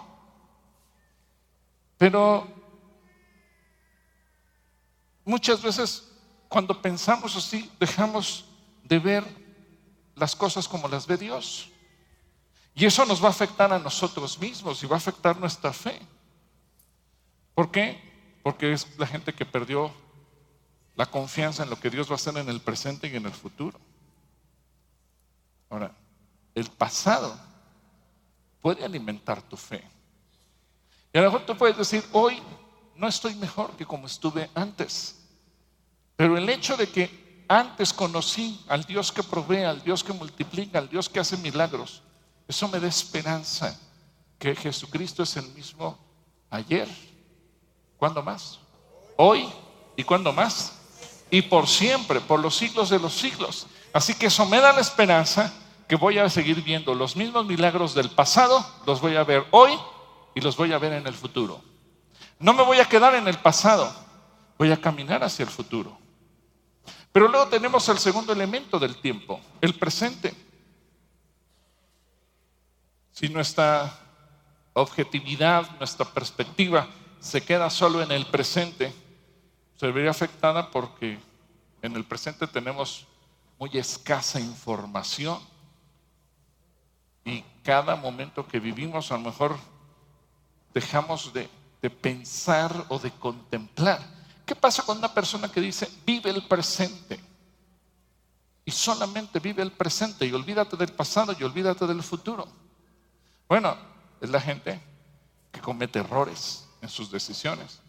[1.99, 2.47] Pero
[5.23, 6.14] muchas veces
[6.55, 8.45] cuando pensamos así, dejamos
[8.81, 9.25] de ver
[10.15, 11.69] las cosas como las ve Dios.
[12.73, 15.99] Y eso nos va a afectar a nosotros mismos y va a afectar nuestra fe.
[17.53, 18.39] ¿Por qué?
[18.41, 19.91] Porque es la gente que perdió
[20.95, 23.33] la confianza en lo que Dios va a hacer en el presente y en el
[23.33, 23.77] futuro.
[25.69, 25.91] Ahora,
[26.53, 27.37] el pasado
[28.61, 29.83] puede alimentar tu fe.
[31.11, 32.41] Y a lo mejor tú puedes decir, hoy
[32.95, 35.14] no estoy mejor que como estuve antes.
[36.15, 40.79] Pero el hecho de que antes conocí al Dios que provee, al Dios que multiplica,
[40.79, 42.01] al Dios que hace milagros,
[42.47, 43.79] eso me da esperanza
[44.39, 45.97] que Jesucristo es el mismo
[46.49, 46.87] ayer.
[47.97, 48.59] ¿Cuándo más?
[49.17, 49.47] Hoy
[49.95, 50.73] y cuándo más?
[51.31, 53.67] Y por siempre, por los siglos de los siglos.
[53.93, 55.53] Así que eso me da la esperanza
[55.87, 59.71] que voy a seguir viendo los mismos milagros del pasado, los voy a ver hoy
[60.33, 61.61] y los voy a ver en el futuro.
[62.39, 63.93] No me voy a quedar en el pasado,
[64.57, 66.04] voy a caminar hacia el futuro.
[67.15, 70.35] Pero luego tenemos el segundo elemento del tiempo, el presente.
[73.13, 73.97] Si nuestra
[74.73, 76.89] objetividad, nuestra perspectiva
[77.21, 78.93] se queda solo en el presente,
[79.77, 81.17] se vería afectada porque
[81.81, 83.07] en el presente tenemos
[83.59, 85.39] muy escasa información
[87.23, 89.55] y cada momento que vivimos a lo mejor
[90.73, 91.47] dejamos de,
[91.81, 94.14] de pensar o de contemplar
[94.45, 97.19] ¿Qué pasa con una persona que dice, vive el presente?
[98.63, 102.47] Y solamente vive el presente y olvídate del pasado y olvídate del futuro.
[103.47, 103.75] Bueno,
[104.21, 104.79] es la gente
[105.51, 107.79] que comete errores en sus decisiones,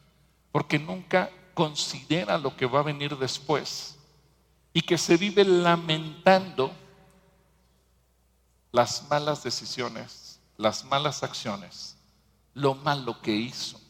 [0.52, 3.96] porque nunca considera lo que va a venir después
[4.72, 6.70] y que se vive lamentando
[8.72, 11.96] las malas decisiones, las malas acciones,
[12.52, 13.80] lo malo que hizo.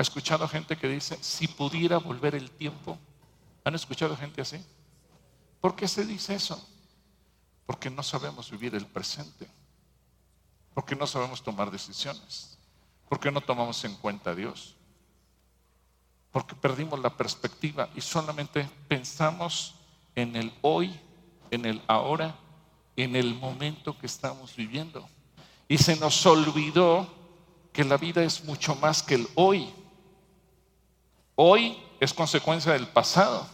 [0.00, 2.96] ¿Ha escuchado gente que dice, si pudiera volver el tiempo?
[3.64, 4.56] ¿Han escuchado gente así?
[5.60, 6.58] ¿Por qué se dice eso?
[7.66, 9.46] Porque no sabemos vivir el presente.
[10.72, 12.56] Porque no sabemos tomar decisiones.
[13.10, 14.74] Porque no tomamos en cuenta a Dios.
[16.32, 19.74] Porque perdimos la perspectiva y solamente pensamos
[20.14, 20.98] en el hoy,
[21.50, 22.34] en el ahora
[22.96, 25.06] en el momento que estamos viviendo.
[25.68, 27.06] Y se nos olvidó
[27.70, 29.70] que la vida es mucho más que el hoy.
[31.42, 33.46] Hoy es consecuencia del pasado,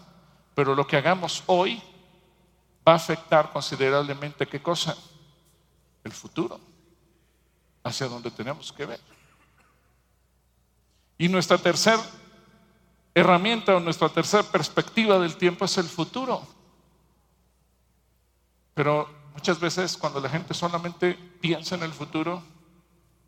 [0.57, 1.81] pero lo que hagamos hoy
[2.87, 4.97] va a afectar considerablemente qué cosa?
[6.03, 6.59] El futuro,
[7.85, 9.01] hacia donde tenemos que ver.
[11.17, 12.03] Y nuestra tercera
[13.15, 16.45] herramienta o nuestra tercera perspectiva del tiempo es el futuro.
[18.75, 22.43] Pero muchas veces cuando la gente solamente piensa en el futuro,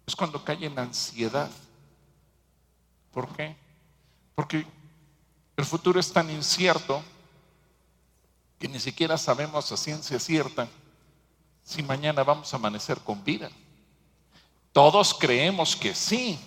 [0.05, 1.49] es cuando cae en ansiedad.
[3.12, 3.68] ¿Por qué?
[4.38, 4.64] Porque
[5.57, 7.03] el futuro es tan incierto
[8.57, 10.68] que ni siquiera sabemos a ciencia cierta
[11.64, 13.51] si mañana vamos a amanecer con vida.
[14.72, 16.38] Todos creemos que sí.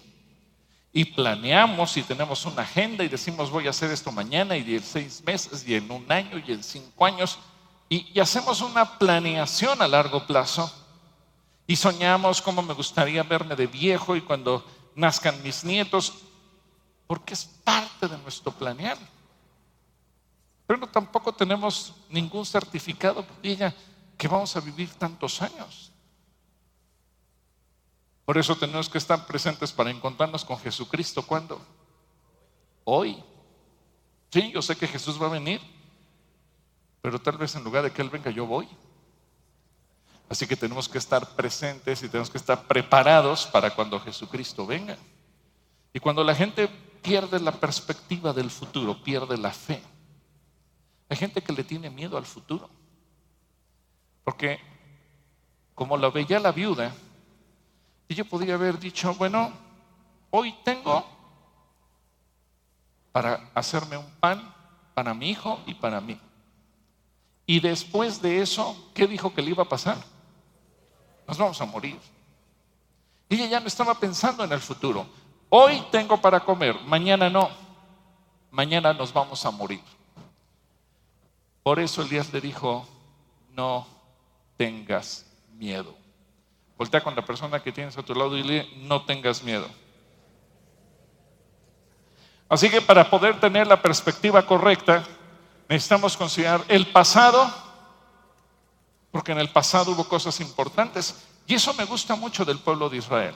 [0.94, 4.84] Y planeamos y tenemos una agenda y decimos voy a hacer esto mañana y en
[4.84, 7.40] seis meses y en un año y en cinco años.
[7.90, 10.74] Y, y hacemos una planeación a largo plazo.
[11.68, 16.14] Y soñamos cómo me gustaría verme de viejo y cuando nazcan mis nietos.
[17.12, 18.98] Porque es parte de nuestro planear.
[20.66, 23.76] Pero tampoco tenemos ningún certificado que diga
[24.18, 25.92] que vamos a vivir tantos años.
[28.24, 31.22] Por eso tenemos que estar presentes para encontrarnos con Jesucristo.
[31.22, 31.62] ¿Cuándo?
[32.86, 33.22] Hoy.
[34.32, 35.60] Sí, yo sé que Jesús va a venir,
[37.02, 38.70] pero tal vez en lugar de que Él venga, yo voy.
[40.30, 44.98] Así que tenemos que estar presentes y tenemos que estar preparados para cuando Jesucristo venga.
[45.92, 46.70] Y cuando la gente
[47.02, 49.82] pierde la perspectiva del futuro, pierde la fe.
[51.10, 52.70] Hay gente que le tiene miedo al futuro.
[54.24, 54.60] Porque
[55.76, 56.94] como lo veía la viuda,
[58.08, 59.52] ella podría haber dicho, bueno,
[60.30, 61.06] hoy tengo
[63.12, 64.54] para hacerme un pan
[64.94, 66.20] para mi hijo y para mí.
[67.46, 69.98] Y después de eso, ¿qué dijo que le iba a pasar?
[71.28, 72.00] Nos vamos a morir.
[73.28, 75.06] Ella ya no estaba pensando en el futuro.
[75.54, 77.50] Hoy tengo para comer, mañana no.
[78.52, 79.82] Mañana nos vamos a morir.
[81.62, 82.88] Por eso Elías le dijo,
[83.50, 83.86] no
[84.56, 85.26] tengas
[85.58, 85.94] miedo.
[86.78, 89.68] Voltea con la persona que tienes a tu lado y dile, no tengas miedo.
[92.48, 95.04] Así que para poder tener la perspectiva correcta,
[95.68, 97.54] necesitamos considerar el pasado,
[99.12, 101.28] porque en el pasado hubo cosas importantes.
[101.46, 103.36] Y eso me gusta mucho del pueblo de Israel.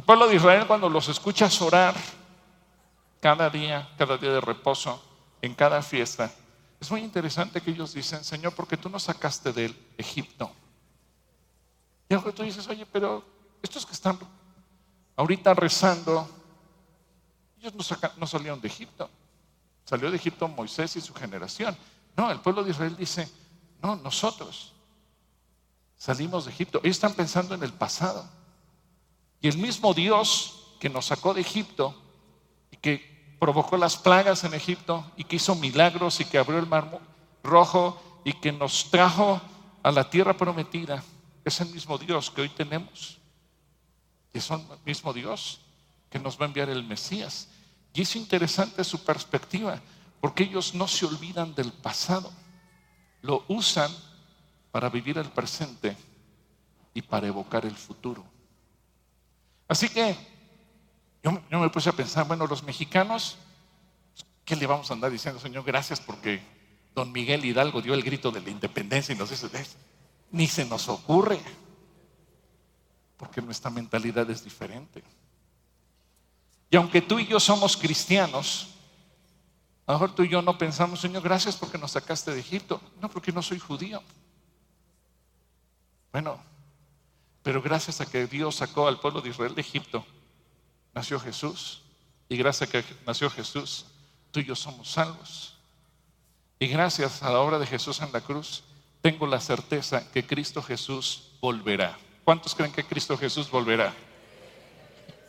[0.00, 1.94] El pueblo de Israel cuando los escuchas orar
[3.20, 4.98] cada día, cada día de reposo,
[5.42, 6.32] en cada fiesta,
[6.80, 10.50] es muy interesante que ellos dicen, Señor, porque tú nos sacaste del Egipto.
[12.08, 13.22] Y algo tú dices, oye, pero
[13.60, 14.18] estos que están
[15.16, 16.26] ahorita rezando,
[17.58, 17.84] ellos no,
[18.16, 19.10] no salieron de Egipto.
[19.84, 21.76] Salió de Egipto Moisés y su generación.
[22.16, 23.30] No, el pueblo de Israel dice,
[23.82, 24.72] no, nosotros
[25.98, 26.80] salimos de Egipto.
[26.82, 28.39] Ellos están pensando en el pasado.
[29.40, 31.94] Y el mismo Dios que nos sacó de Egipto
[32.70, 36.66] y que provocó las plagas en Egipto y que hizo milagros y que abrió el
[36.66, 37.00] mar
[37.42, 39.40] rojo y que nos trajo
[39.82, 41.02] a la tierra prometida,
[41.44, 43.18] es el mismo Dios que hoy tenemos.
[44.32, 45.60] Y es el mismo Dios
[46.10, 47.48] que nos va a enviar el Mesías.
[47.94, 49.80] Y es interesante su perspectiva,
[50.20, 52.30] porque ellos no se olvidan del pasado,
[53.22, 53.90] lo usan
[54.70, 55.96] para vivir el presente
[56.94, 58.24] y para evocar el futuro.
[59.70, 60.16] Así que
[61.22, 63.38] yo, me puse a pensar, bueno, los mexicanos,
[64.44, 65.62] ¿qué le vamos a andar diciendo, Señor?
[65.62, 66.42] Gracias porque
[66.92, 69.48] don Miguel Hidalgo dio el grito de la independencia y nos dice,
[70.32, 71.38] ni se nos ocurre,
[73.16, 75.04] porque nuestra mentalidad es diferente.
[76.68, 78.74] Y aunque tú y yo somos cristianos,
[79.86, 82.80] a lo mejor tú y yo no pensamos, Señor, gracias porque nos sacaste de Egipto.
[83.00, 84.02] No, porque no soy judío.
[86.10, 86.40] Bueno,
[87.42, 90.04] pero gracias a que Dios sacó al pueblo de Israel de Egipto,
[90.94, 91.82] nació Jesús.
[92.28, 93.86] Y gracias a que nació Jesús,
[94.30, 95.56] tú y yo somos salvos.
[96.58, 98.62] Y gracias a la obra de Jesús en la cruz,
[99.00, 101.98] tengo la certeza que Cristo Jesús volverá.
[102.22, 103.94] ¿Cuántos creen que Cristo Jesús volverá?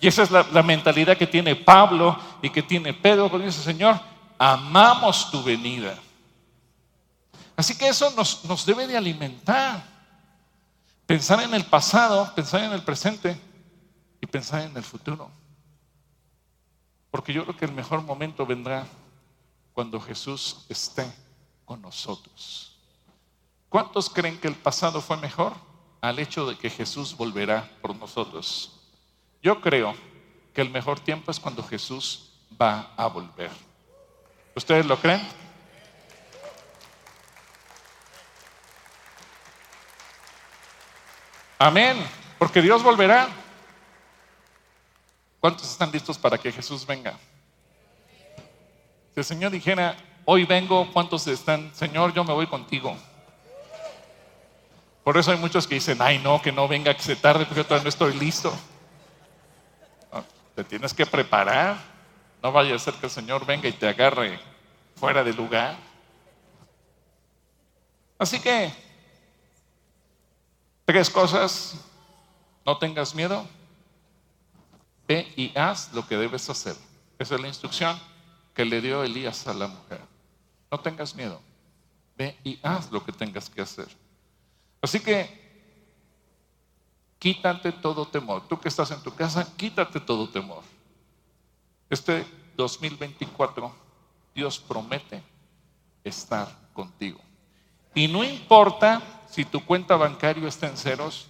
[0.01, 3.99] Y esa es la, mentalidad que tiene Pablo y que tiene Pedro, porque dice, Señor,
[4.37, 5.97] amamos tu venida.
[7.55, 9.83] Así que eso nos, nos debe de alimentar.
[11.11, 13.37] Pensar en el pasado, pensar en el presente
[14.21, 15.29] y pensar en el futuro.
[17.09, 18.87] Porque yo creo que el mejor momento vendrá
[19.73, 21.05] cuando Jesús esté
[21.65, 22.77] con nosotros.
[23.67, 25.51] ¿Cuántos creen que el pasado fue mejor
[25.99, 28.79] al hecho de que Jesús volverá por nosotros?
[29.43, 29.93] Yo creo
[30.53, 33.51] que el mejor tiempo es cuando Jesús va a volver.
[34.55, 35.21] ¿Ustedes lo creen?
[41.61, 42.03] Amén,
[42.39, 43.27] porque Dios volverá.
[45.39, 47.13] ¿Cuántos están listos para que Jesús venga?
[49.13, 49.95] Si el Señor dijera,
[50.25, 51.71] hoy vengo, ¿cuántos están?
[51.75, 52.97] Señor, yo me voy contigo.
[55.03, 57.59] Por eso hay muchos que dicen, ay no, que no venga, que se tarde, porque
[57.59, 58.51] yo todavía no estoy listo.
[60.55, 61.77] te tienes que preparar.
[62.41, 64.39] No vaya a ser que el Señor venga y te agarre
[64.95, 65.75] fuera de lugar.
[68.17, 68.73] Así que,
[70.91, 71.75] tres cosas,
[72.65, 73.47] no tengas miedo,
[75.07, 76.75] ve y haz lo que debes hacer.
[77.17, 77.97] Esa es la instrucción
[78.53, 80.01] que le dio Elías a la mujer.
[80.69, 81.39] No tengas miedo,
[82.17, 83.87] ve y haz lo que tengas que hacer.
[84.81, 85.29] Así que
[87.19, 88.45] quítate todo temor.
[88.49, 90.61] Tú que estás en tu casa, quítate todo temor.
[91.89, 92.25] Este
[92.57, 93.73] 2024,
[94.35, 95.23] Dios promete
[96.03, 97.21] estar contigo.
[97.93, 101.27] Y no importa si tu cuenta bancaria está en ceros,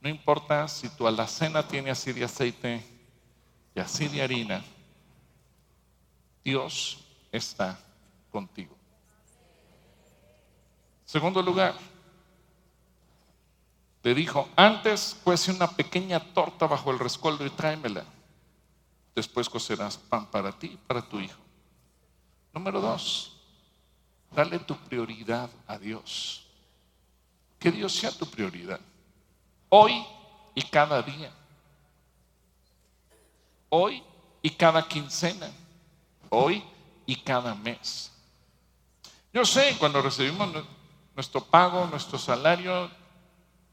[0.00, 2.84] no importa si tu alacena tiene así de aceite
[3.74, 4.64] y así de harina,
[6.44, 6.98] Dios
[7.30, 7.78] está
[8.30, 8.76] contigo.
[11.04, 11.74] Segundo lugar,
[14.02, 18.04] le dijo, antes cuece una pequeña torta bajo el rescoldo y tráemela.
[19.14, 21.38] Después cocerás pan para ti y para tu hijo.
[22.52, 23.31] Número dos,
[24.34, 26.46] dale tu prioridad a Dios.
[27.58, 28.80] Que Dios sea tu prioridad.
[29.68, 30.04] Hoy
[30.54, 31.32] y cada día.
[33.68, 34.02] Hoy
[34.42, 35.50] y cada quincena.
[36.28, 36.62] Hoy
[37.06, 38.10] y cada mes.
[39.32, 40.50] Yo sé, cuando recibimos
[41.14, 42.90] nuestro pago, nuestro salario,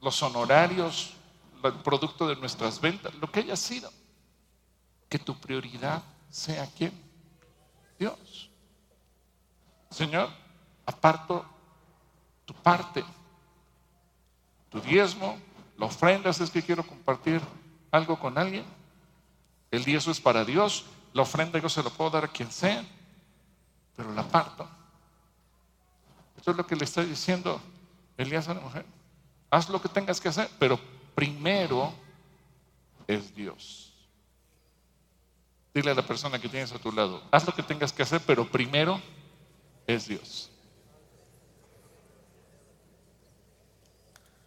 [0.01, 1.13] los honorarios,
[1.63, 3.91] el producto de nuestras ventas, lo que haya sido.
[5.09, 6.93] Que tu prioridad sea quién?
[7.97, 8.49] Dios.
[9.89, 10.29] Señor,
[10.89, 11.45] aparto
[12.45, 13.03] tu parte,
[14.69, 15.37] tu diezmo,
[15.77, 17.41] la ofrenda, es que quiero compartir
[17.91, 18.65] algo con alguien.
[19.71, 22.83] El diezmo es para Dios, la ofrenda yo se lo puedo dar a quien sea,
[23.95, 24.67] pero la aparto.
[26.39, 27.61] Eso es lo que le está diciendo
[28.17, 28.85] Elías a la mujer.
[29.51, 30.79] Haz lo que tengas que hacer, pero
[31.13, 31.93] primero
[33.07, 33.93] es Dios.
[35.73, 38.21] Dile a la persona que tienes a tu lado, haz lo que tengas que hacer,
[38.25, 38.99] pero primero
[39.85, 40.49] es Dios.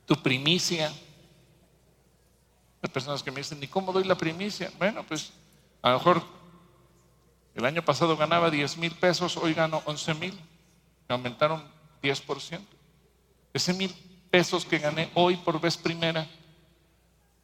[0.07, 0.93] Tu primicia.
[2.83, 4.71] Hay personas que me dicen, ¿y cómo doy la primicia?
[4.79, 5.33] Bueno, pues
[5.83, 6.23] a lo mejor
[7.55, 10.33] el año pasado ganaba 10 mil pesos, hoy gano 11 mil.
[11.09, 11.63] Me aumentaron
[12.03, 12.61] 10%.
[13.53, 13.95] Ese mil
[14.31, 16.27] pesos que gané hoy por vez primera,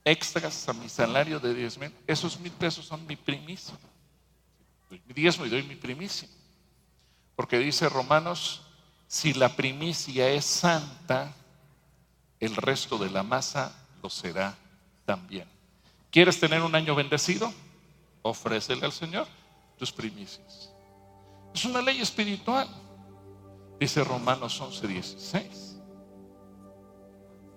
[0.05, 3.75] extras a mi salario de 10 mil, esos mil pesos son mi primicia.
[4.89, 6.29] Doy mi diezmo y doy mi primicia.
[7.37, 8.63] Porque dice Romanos,
[9.07, 11.35] si la primicia es santa,
[12.41, 13.73] el resto de la masa
[14.03, 14.57] lo será
[15.05, 15.49] también.
[16.11, 17.53] ¿Quieres tener un año bendecido?
[18.23, 19.27] Ofrécele al Señor
[19.79, 20.73] tus primicias.
[21.55, 22.69] Es una ley espiritual.
[23.79, 25.77] Dice Romanos 11, 16.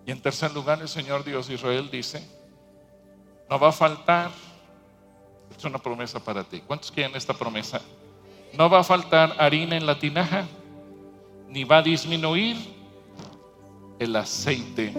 [0.05, 2.25] Y en tercer lugar, el Señor Dios de Israel dice,
[3.49, 4.31] no va a faltar,
[5.55, 6.61] es una promesa para ti.
[6.65, 7.81] ¿Cuántos quieren esta promesa?
[8.53, 10.45] No va a faltar harina en la tinaja,
[11.47, 12.57] ni va a disminuir
[14.01, 14.91] el aceite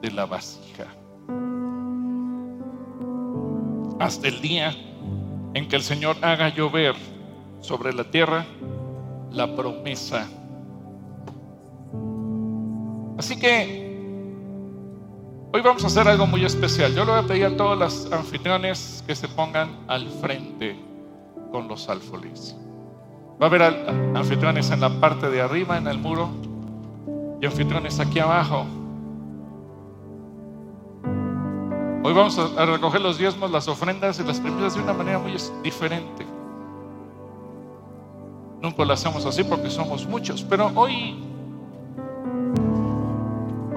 [0.00, 0.86] de la vasija.
[4.00, 4.74] Hasta el día
[5.52, 6.94] en que el Señor haga llover
[7.60, 8.46] sobre la tierra
[9.30, 10.26] la promesa
[13.18, 13.94] Así que
[15.52, 16.94] hoy vamos a hacer algo muy especial.
[16.94, 20.76] Yo le voy a pedir a todos los anfitriones que se pongan al frente
[21.52, 22.56] con los alfoles.
[23.40, 23.62] Va a haber
[24.16, 26.30] anfitriones en la parte de arriba, en el muro,
[27.44, 28.66] y aquí abajo.
[32.02, 35.34] Hoy vamos a recoger los diezmos, las ofrendas y las primicias de una manera muy
[35.62, 36.26] diferente.
[38.62, 41.16] Nunca lo hacemos así porque somos muchos, pero hoy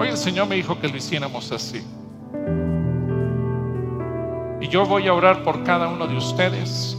[0.00, 1.82] Hoy el Señor me dijo que lo hiciéramos así.
[4.60, 6.96] Y yo voy a orar por cada uno de ustedes,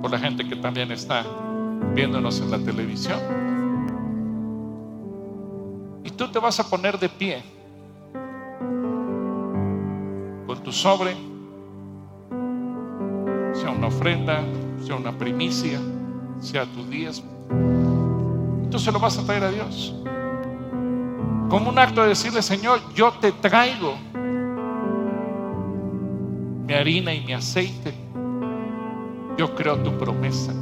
[0.00, 1.24] por la gente que también está
[1.94, 3.47] viéndonos en la televisión.
[6.08, 7.42] Y tú te vas a poner de pie
[10.46, 11.14] con tu sobre,
[13.52, 14.40] sea una ofrenda,
[14.82, 15.78] sea una primicia,
[16.40, 17.28] sea tu diezmo.
[18.70, 19.94] Tú se lo vas a traer a Dios.
[21.50, 23.94] Como un acto de decirle, Señor, yo te traigo
[26.66, 27.92] mi harina y mi aceite.
[29.36, 30.54] Yo creo tu promesa.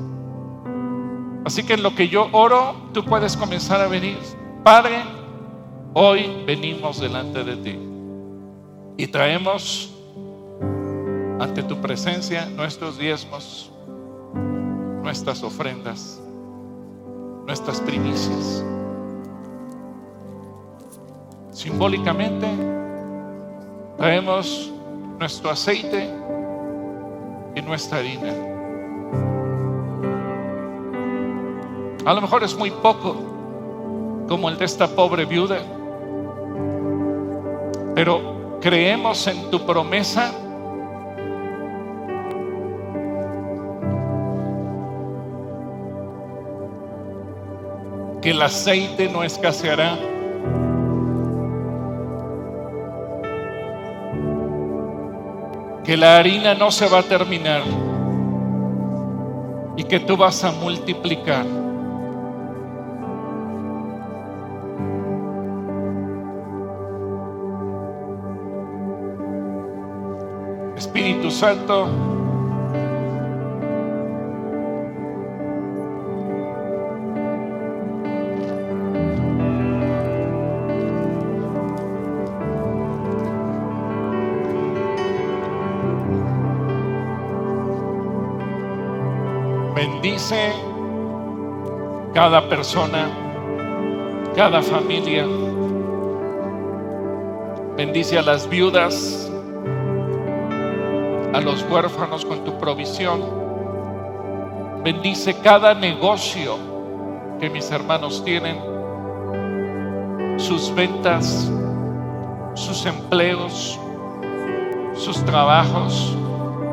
[1.45, 4.19] Así que en lo que yo oro, tú puedes comenzar a venir.
[4.65, 5.05] Padre,
[5.99, 7.79] Hoy venimos delante de ti
[8.99, 9.91] y traemos
[11.41, 13.73] ante tu presencia nuestros diezmos,
[15.03, 16.21] nuestras ofrendas,
[17.47, 18.63] nuestras primicias.
[21.53, 22.47] Simbólicamente
[23.97, 24.71] traemos
[25.19, 26.11] nuestro aceite
[27.55, 28.35] y nuestra harina.
[32.05, 33.17] A lo mejor es muy poco,
[34.29, 35.76] como el de esta pobre viuda,
[37.97, 40.31] pero creemos en tu promesa
[48.21, 49.97] que el aceite no escaseará.
[55.83, 57.63] Que la harina no se va a terminar
[59.75, 61.66] y que tú vas a multiplicar.
[71.37, 71.87] Santo,
[89.75, 90.53] bendice
[92.15, 93.11] cada persona,
[94.35, 95.27] cada familia.
[97.77, 99.26] Bendice a las viudas,
[101.33, 103.23] a los huérfanos con tu provisión.
[104.83, 106.59] Bendice cada negocio
[107.41, 108.59] que mis hermanos tienen,
[110.39, 111.51] sus ventas,
[112.55, 113.79] sus empleos,
[114.95, 116.17] sus trabajos,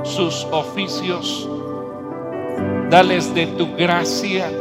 [0.03, 1.49] sus oficios.
[2.89, 4.51] Dales de tu gracia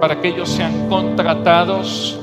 [0.00, 2.18] para que ellos sean contratados,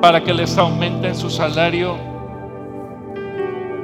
[0.00, 2.09] para que les aumenten su salario,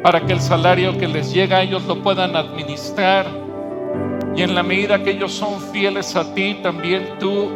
[0.07, 3.27] para que el salario que les llega a ellos lo puedan administrar.
[4.37, 7.51] Y en la medida que ellos son fieles a ti, también tú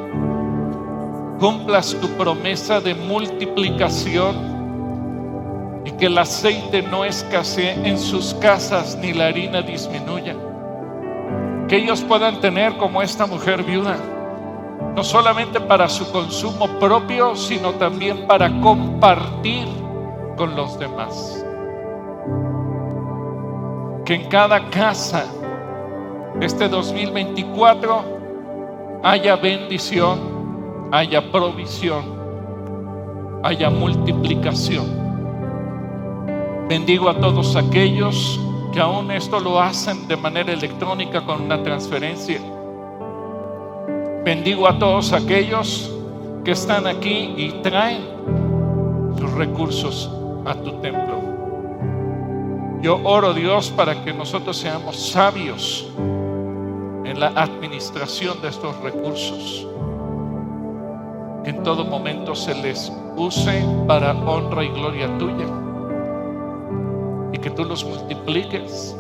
[1.38, 4.34] cumplas tu promesa de multiplicación
[5.84, 10.34] y que el aceite no escasee en sus casas ni la harina disminuya
[11.68, 13.96] que ellos puedan tener como esta mujer viuda,
[14.96, 19.68] no solamente para su consumo propio, sino también para compartir
[20.36, 21.39] con los demás.
[24.10, 25.24] Que en cada casa
[26.40, 32.02] este 2024 haya bendición, haya provisión,
[33.44, 34.84] haya multiplicación.
[36.68, 38.40] Bendigo a todos aquellos
[38.72, 42.40] que aún esto lo hacen de manera electrónica con una transferencia.
[44.24, 45.88] Bendigo a todos aquellos
[46.44, 48.02] que están aquí y traen
[49.16, 50.10] sus recursos
[50.44, 51.29] a tu templo.
[52.82, 55.86] Yo oro Dios para que nosotros seamos sabios
[57.04, 59.66] en la administración de estos recursos.
[61.44, 65.46] Que en todo momento se les use para honra y gloria tuya
[67.32, 68.96] y que tú los multipliques,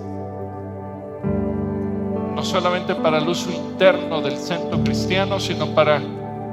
[2.34, 6.02] no solamente para el uso interno del centro cristiano, sino para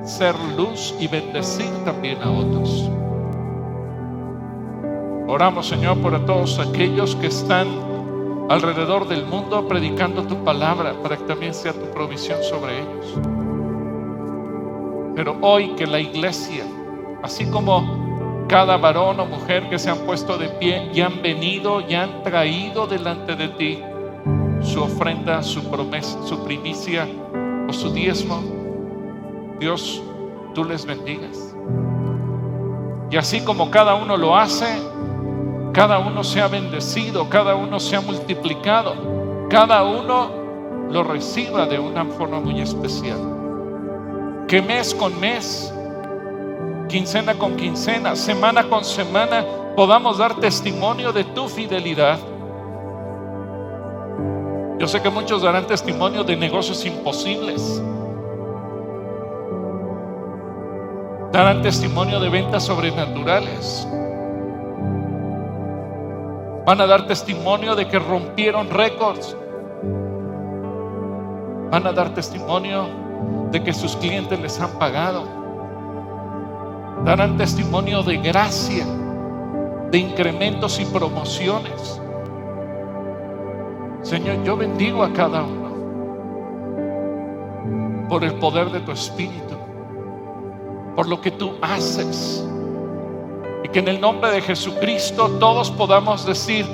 [0.05, 2.89] ser luz y bendecir también a otros.
[5.29, 7.67] Oramos, Señor, por todos aquellos que están
[8.49, 13.19] alrededor del mundo predicando tu palabra para que también sea tu provisión sobre ellos.
[15.15, 16.63] Pero hoy que la iglesia,
[17.23, 21.81] así como cada varón o mujer que se han puesto de pie y han venido
[21.81, 23.83] y han traído delante de ti
[24.61, 27.05] su ofrenda, su promesa, su primicia
[27.67, 28.41] o su diezmo.
[29.59, 30.01] Dios,
[30.55, 31.53] tú les bendigas.
[33.11, 34.67] Y así como cada uno lo hace,
[35.77, 38.95] cada uno se ha bendecido, cada uno se ha multiplicado,
[39.47, 40.31] cada uno
[40.89, 43.19] lo reciba de una forma muy especial.
[44.47, 45.71] Que mes con mes
[46.89, 52.17] quincena con quincena, semana con semana, podamos dar testimonio de tu fidelidad.
[54.79, 57.83] Yo sé que muchos darán testimonio de negocios imposibles.
[61.31, 63.87] Darán testimonio de ventas sobrenaturales.
[66.67, 69.35] Van a dar testimonio de que rompieron récords.
[71.71, 72.87] Van a dar testimonio
[73.51, 75.37] de que sus clientes les han pagado
[77.03, 78.85] darán testimonio de gracia,
[79.91, 82.01] de incrementos y promociones.
[84.01, 85.67] Señor, yo bendigo a cada uno
[88.09, 89.55] por el poder de tu Espíritu.
[90.97, 92.43] por lo que tú haces.
[93.63, 96.65] Y que en el nombre de Jesucristo todos podamos decir,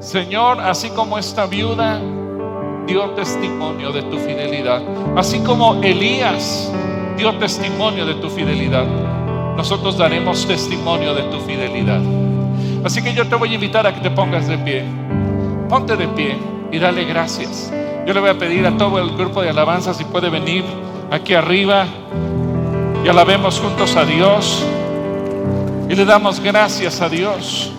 [0.00, 2.00] Señor, así como esta viuda
[2.86, 4.82] dio testimonio de tu fidelidad,
[5.16, 6.70] así como Elías
[7.16, 8.84] dio testimonio de tu fidelidad,
[9.56, 12.00] nosotros daremos testimonio de tu fidelidad.
[12.84, 14.84] Así que yo te voy a invitar a que te pongas de pie.
[15.68, 16.36] Ponte de pie
[16.70, 17.72] y dale gracias.
[18.06, 20.64] Yo le voy a pedir a todo el grupo de alabanza si puede venir
[21.10, 21.86] aquí arriba
[23.04, 24.62] y alabemos juntos a Dios
[25.88, 27.72] y le damos gracias a Dios.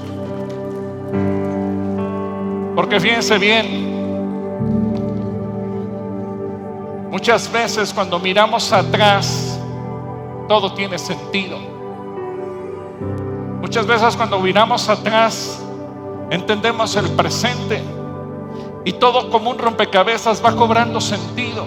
[2.76, 3.96] Porque fíjense bien,
[7.10, 9.60] muchas veces cuando miramos atrás,
[10.48, 11.58] todo tiene sentido.
[13.62, 15.60] Muchas veces cuando miramos atrás,
[16.30, 17.82] entendemos el presente
[18.84, 21.66] y todo como un rompecabezas va cobrando sentido.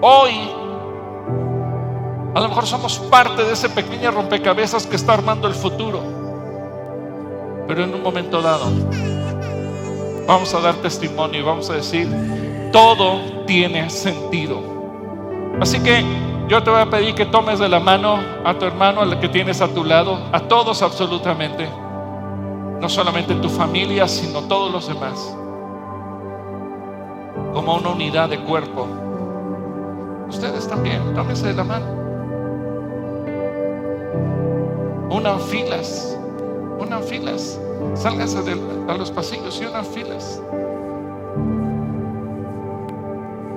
[0.00, 0.50] Hoy,
[2.38, 6.00] a lo mejor somos parte de ese pequeño rompecabezas que está armando el futuro.
[7.66, 8.66] Pero en un momento dado,
[10.24, 12.08] vamos a dar testimonio y vamos a decir,
[12.70, 14.60] todo tiene sentido.
[15.60, 16.04] Así que
[16.46, 19.28] yo te voy a pedir que tomes de la mano a tu hermano, al que
[19.28, 21.68] tienes a tu lado, a todos absolutamente.
[22.80, 25.34] No solamente tu familia, sino todos los demás
[27.52, 28.86] como una unidad de cuerpo.
[30.28, 31.97] Ustedes también, tómense de la mano.
[35.10, 36.16] Unan filas,
[36.78, 37.58] unan filas.
[37.94, 38.38] Sálganse
[38.88, 40.40] a los pasillos y unan filas.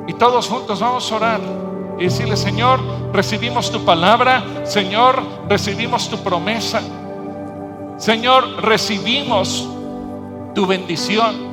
[0.07, 1.41] Y todos juntos vamos a orar
[1.99, 2.79] y decirle, Señor,
[3.13, 6.81] recibimos tu palabra, Señor, recibimos tu promesa,
[7.97, 9.67] Señor, recibimos
[10.55, 11.51] tu bendición.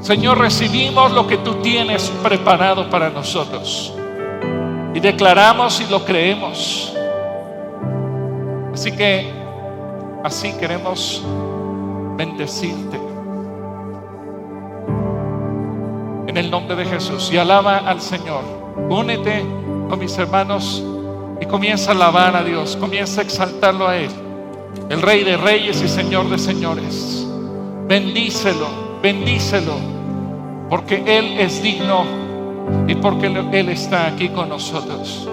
[0.00, 3.94] Señor, recibimos lo que tú tienes preparado para nosotros.
[4.94, 6.94] Y declaramos y lo creemos.
[8.74, 9.32] Así que
[10.24, 11.22] así queremos
[12.16, 12.98] bendecirte.
[16.26, 17.30] En el nombre de Jesús.
[17.32, 18.42] Y alaba al Señor.
[18.90, 19.44] Únete
[19.88, 20.84] con mis hermanos
[21.40, 22.76] y comienza a alabar a Dios.
[22.76, 24.10] Comienza a exaltarlo a Él.
[24.90, 27.26] El Rey de Reyes y Señor de Señores.
[27.86, 29.94] Bendícelo, bendícelo
[30.68, 32.04] porque Él es digno
[32.88, 35.28] y porque Él está aquí con nosotros.